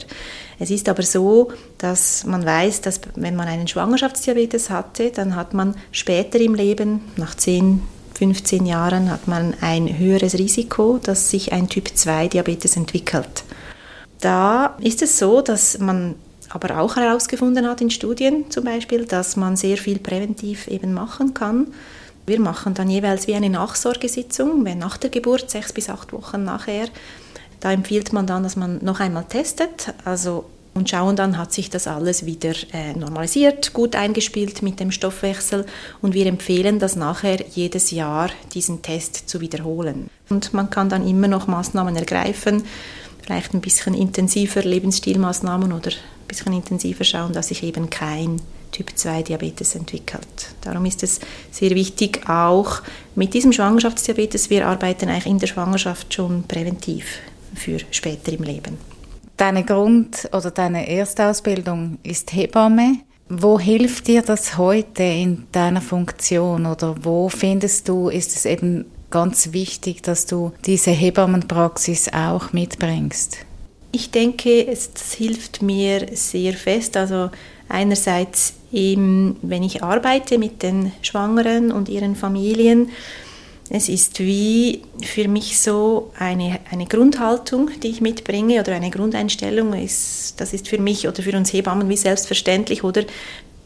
Es 0.57 0.69
ist 0.71 0.87
aber 0.87 1.03
so, 1.03 1.51
dass 1.79 2.23
man 2.23 2.45
weiß, 2.45 2.79
dass 2.79 3.01
wenn 3.15 3.35
man 3.35 3.49
einen 3.49 3.67
Schwangerschaftsdiabetes 3.67 4.69
hatte, 4.69 5.11
dann 5.11 5.35
hat 5.35 5.53
man 5.53 5.75
später 5.91 6.39
im 6.39 6.55
Leben, 6.55 7.01
nach 7.17 7.35
10, 7.35 7.81
15 8.15 8.65
Jahren 8.65 9.11
hat 9.11 9.27
man 9.27 9.55
ein 9.61 9.97
höheres 9.97 10.35
Risiko, 10.35 10.99
dass 11.03 11.29
sich 11.29 11.51
ein 11.51 11.67
Typ-2-Diabetes 11.67 12.77
entwickelt. 12.77 13.43
Da 14.21 14.77
ist 14.79 15.01
es 15.01 15.19
so, 15.19 15.41
dass 15.41 15.79
man 15.79 16.15
aber 16.49 16.79
auch 16.79 16.95
herausgefunden 16.95 17.67
hat 17.67 17.81
in 17.81 17.89
Studien 17.89 18.49
zum 18.49 18.63
Beispiel, 18.63 19.05
dass 19.05 19.35
man 19.35 19.57
sehr 19.57 19.77
viel 19.77 19.99
präventiv 19.99 20.67
eben 20.67 20.93
machen 20.93 21.33
kann. 21.33 21.67
Wir 22.25 22.39
machen 22.39 22.73
dann 22.73 22.89
jeweils 22.89 23.27
wie 23.27 23.35
eine 23.35 23.49
Nachsorgesitzung, 23.49 24.63
wenn 24.63 24.79
nach 24.79 24.97
der 24.97 25.09
Geburt, 25.09 25.51
sechs 25.51 25.73
bis 25.73 25.89
acht 25.89 26.13
Wochen 26.13 26.43
nachher. 26.43 26.87
Da 27.59 27.71
empfiehlt 27.71 28.13
man 28.13 28.25
dann, 28.25 28.43
dass 28.43 28.55
man 28.55 28.83
noch 28.83 28.99
einmal 28.99 29.25
testet, 29.25 29.93
also 30.05 30.45
und 30.75 30.89
schauen 30.89 31.15
dann, 31.15 31.37
hat 31.37 31.53
sich 31.53 31.69
das 31.69 31.87
alles 31.87 32.25
wieder 32.25 32.53
äh, 32.73 32.93
normalisiert, 32.93 33.73
gut 33.73 33.95
eingespielt 33.95 34.61
mit 34.61 34.79
dem 34.79 34.91
Stoffwechsel 34.91 35.65
und 36.01 36.13
wir 36.13 36.27
empfehlen 36.27 36.79
das 36.79 36.97
nachher 36.97 37.43
jedes 37.49 37.91
Jahr, 37.91 38.29
diesen 38.53 38.81
Test 38.81 39.29
zu 39.29 39.39
wiederholen. 39.39 40.09
Und 40.29 40.53
man 40.53 40.69
kann 40.69 40.89
dann 40.89 41.07
immer 41.07 41.29
noch 41.29 41.47
Maßnahmen 41.47 41.95
ergreifen, 41.95 42.63
vielleicht 43.23 43.53
ein 43.53 43.61
bisschen 43.61 43.93
intensiver 43.93 44.61
Lebensstilmaßnahmen 44.61 45.71
oder 45.71 45.91
ein 45.91 46.27
bisschen 46.27 46.53
intensiver 46.53 47.05
schauen, 47.05 47.31
dass 47.31 47.47
sich 47.47 47.63
eben 47.63 47.89
kein 47.89 48.41
Typ 48.71 48.91
2 48.93 49.23
Diabetes 49.23 49.75
entwickelt. 49.75 50.27
Darum 50.59 50.83
ist 50.85 51.03
es 51.03 51.21
sehr 51.51 51.71
wichtig, 51.71 52.27
auch 52.27 52.81
mit 53.15 53.33
diesem 53.33 53.53
Schwangerschaftsdiabetes, 53.53 54.49
wir 54.49 54.67
arbeiten 54.67 55.07
eigentlich 55.07 55.27
in 55.27 55.39
der 55.39 55.47
Schwangerschaft 55.47 56.13
schon 56.13 56.43
präventiv 56.43 57.19
für 57.55 57.79
später 57.91 58.33
im 58.33 58.43
Leben. 58.43 58.94
Deine 59.37 59.65
Grund- 59.65 60.29
oder 60.31 60.51
deine 60.51 60.87
Erstausbildung 60.87 61.97
ist 62.03 62.33
Hebamme. 62.33 62.99
Wo 63.27 63.59
hilft 63.59 64.07
dir 64.07 64.21
das 64.21 64.57
heute 64.57 65.03
in 65.03 65.47
deiner 65.51 65.81
Funktion 65.81 66.65
oder 66.65 66.95
wo 67.01 67.27
findest 67.27 67.89
du, 67.89 68.09
ist 68.09 68.35
es 68.35 68.45
eben 68.45 68.85
ganz 69.09 69.51
wichtig, 69.51 70.03
dass 70.03 70.25
du 70.25 70.53
diese 70.65 70.91
Hebammenpraxis 70.91 72.13
auch 72.13 72.53
mitbringst? 72.53 73.37
Ich 73.91 74.11
denke, 74.11 74.67
es 74.67 74.91
hilft 75.13 75.61
mir 75.61 76.07
sehr 76.13 76.53
fest. 76.53 76.95
Also 76.95 77.29
einerseits, 77.67 78.53
eben, 78.71 79.37
wenn 79.41 79.63
ich 79.63 79.83
arbeite 79.83 80.37
mit 80.37 80.61
den 80.63 80.91
Schwangeren 81.01 81.71
und 81.71 81.89
ihren 81.89 82.15
Familien, 82.15 82.89
es 83.69 83.89
ist 83.89 84.19
wie 84.19 84.83
für 85.01 85.27
mich 85.27 85.59
so 85.59 86.11
eine, 86.17 86.59
eine 86.71 86.85
Grundhaltung, 86.85 87.71
die 87.81 87.89
ich 87.89 88.01
mitbringe 88.01 88.59
oder 88.59 88.73
eine 88.75 88.91
Grundeinstellung. 88.91 89.73
Ist, 89.73 90.39
das 90.39 90.53
ist 90.53 90.67
für 90.67 90.77
mich 90.77 91.07
oder 91.07 91.23
für 91.23 91.35
uns 91.35 91.51
Hebammen 91.51 91.89
wie 91.89 91.97
selbstverständlich 91.97 92.83
oder 92.83 93.03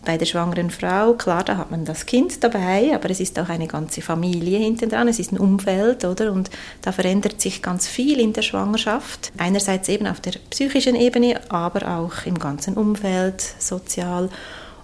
bei 0.05 0.17
der 0.17 0.25
schwangeren 0.25 0.69
Frau, 0.69 1.13
klar, 1.13 1.43
da 1.43 1.57
hat 1.57 1.71
man 1.71 1.83
das 1.83 2.05
Kind 2.05 2.41
dabei, 2.43 2.95
aber 2.95 3.09
es 3.09 3.19
ist 3.19 3.37
auch 3.37 3.49
eine 3.49 3.67
ganze 3.67 4.01
Familie 4.01 4.57
hinten 4.57 4.89
dran, 4.89 5.09
es 5.09 5.19
ist 5.19 5.33
ein 5.33 5.37
Umfeld, 5.37 6.05
oder? 6.05 6.31
Und 6.31 6.49
da 6.81 6.93
verändert 6.93 7.41
sich 7.41 7.61
ganz 7.61 7.87
viel 7.87 8.19
in 8.19 8.31
der 8.31 8.41
Schwangerschaft. 8.41 9.31
Einerseits 9.37 9.89
eben 9.89 10.07
auf 10.07 10.21
der 10.21 10.31
psychischen 10.49 10.95
Ebene, 10.95 11.41
aber 11.49 11.99
auch 11.99 12.25
im 12.25 12.39
ganzen 12.39 12.75
Umfeld, 12.75 13.41
sozial. 13.59 14.29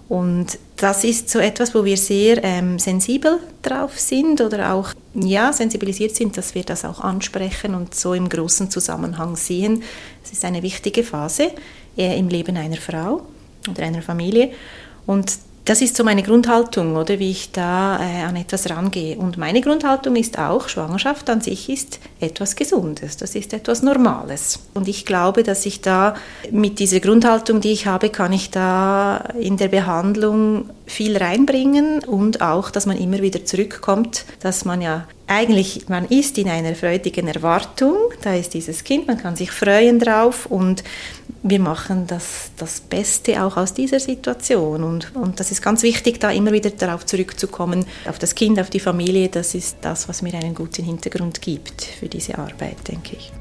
Und 0.08 0.58
das 0.76 1.04
ist 1.04 1.28
so 1.30 1.40
etwas, 1.40 1.74
wo 1.74 1.84
wir 1.84 1.96
sehr 1.96 2.42
ähm, 2.44 2.78
sensibel 2.78 3.40
drauf 3.62 3.98
sind 3.98 4.40
oder 4.40 4.72
auch 4.72 4.92
ja, 5.14 5.52
sensibilisiert 5.52 6.14
sind, 6.14 6.36
dass 6.36 6.54
wir 6.54 6.62
das 6.62 6.84
auch 6.84 7.00
ansprechen 7.00 7.74
und 7.74 7.94
so 7.94 8.14
im 8.14 8.28
großen 8.28 8.70
Zusammenhang 8.70 9.34
sehen. 9.36 9.82
Es 10.22 10.32
ist 10.32 10.44
eine 10.44 10.62
wichtige 10.62 11.02
Phase 11.02 11.50
äh, 11.96 12.16
im 12.18 12.28
Leben 12.28 12.56
einer 12.56 12.76
Frau 12.76 13.22
oder 13.68 13.82
einer 13.82 14.02
Familie. 14.02 14.52
Und 15.06 15.38
das 15.66 15.82
ist 15.82 15.96
so 15.96 16.04
meine 16.04 16.22
Grundhaltung, 16.22 16.96
oder 16.96 17.18
wie 17.18 17.32
ich 17.32 17.50
da 17.50 17.98
äh, 17.98 18.22
an 18.22 18.36
etwas 18.36 18.70
rangehe. 18.70 19.16
Und 19.16 19.36
meine 19.36 19.60
Grundhaltung 19.60 20.14
ist 20.14 20.38
auch, 20.38 20.68
Schwangerschaft 20.68 21.28
an 21.28 21.40
sich 21.40 21.68
ist 21.68 21.98
etwas 22.20 22.54
Gesundes, 22.54 23.16
das 23.16 23.34
ist 23.34 23.52
etwas 23.52 23.82
Normales. 23.82 24.60
Und 24.74 24.86
ich 24.86 25.04
glaube, 25.04 25.42
dass 25.42 25.66
ich 25.66 25.80
da 25.80 26.14
mit 26.52 26.78
dieser 26.78 27.00
Grundhaltung, 27.00 27.60
die 27.60 27.72
ich 27.72 27.86
habe, 27.86 28.10
kann 28.10 28.32
ich 28.32 28.50
da 28.50 29.24
in 29.40 29.56
der 29.56 29.68
Behandlung 29.68 30.70
viel 30.86 31.16
reinbringen 31.16 32.04
und 32.04 32.42
auch, 32.42 32.70
dass 32.70 32.86
man 32.86 32.96
immer 32.96 33.20
wieder 33.20 33.44
zurückkommt, 33.44 34.24
dass 34.40 34.64
man 34.64 34.80
ja 34.80 35.08
eigentlich, 35.28 35.88
man 35.88 36.04
ist 36.06 36.38
in 36.38 36.48
einer 36.48 36.74
freudigen 36.74 37.26
Erwartung, 37.26 37.96
da 38.22 38.34
ist 38.34 38.54
dieses 38.54 38.84
Kind, 38.84 39.08
man 39.08 39.18
kann 39.18 39.34
sich 39.34 39.50
freuen 39.50 39.98
drauf 39.98 40.46
und 40.46 40.84
wir 41.42 41.58
machen 41.58 42.06
das, 42.06 42.50
das 42.56 42.80
Beste 42.80 43.42
auch 43.42 43.56
aus 43.56 43.74
dieser 43.74 43.98
Situation. 43.98 44.84
Und, 44.84 45.14
und 45.16 45.40
das 45.40 45.50
ist 45.50 45.62
ganz 45.62 45.82
wichtig, 45.82 46.20
da 46.20 46.30
immer 46.30 46.52
wieder 46.52 46.70
darauf 46.70 47.06
zurückzukommen, 47.06 47.84
auf 48.08 48.18
das 48.18 48.34
Kind, 48.34 48.60
auf 48.60 48.70
die 48.70 48.80
Familie. 48.80 49.28
Das 49.28 49.54
ist 49.54 49.78
das, 49.80 50.08
was 50.08 50.22
mir 50.22 50.34
einen 50.34 50.54
guten 50.54 50.84
Hintergrund 50.84 51.42
gibt 51.42 51.82
für 51.82 52.08
diese 52.08 52.38
Arbeit, 52.38 52.88
denke 52.88 53.16
ich. 53.16 53.32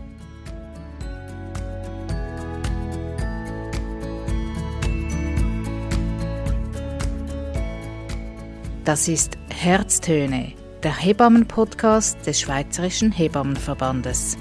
Das 8.84 9.08
ist 9.08 9.36
Herztöne, 9.50 10.54
der 10.86 10.96
Hebammen-Podcast 10.96 12.28
des 12.28 12.42
Schweizerischen 12.42 13.12
Hebammenverbandes. 13.12 14.38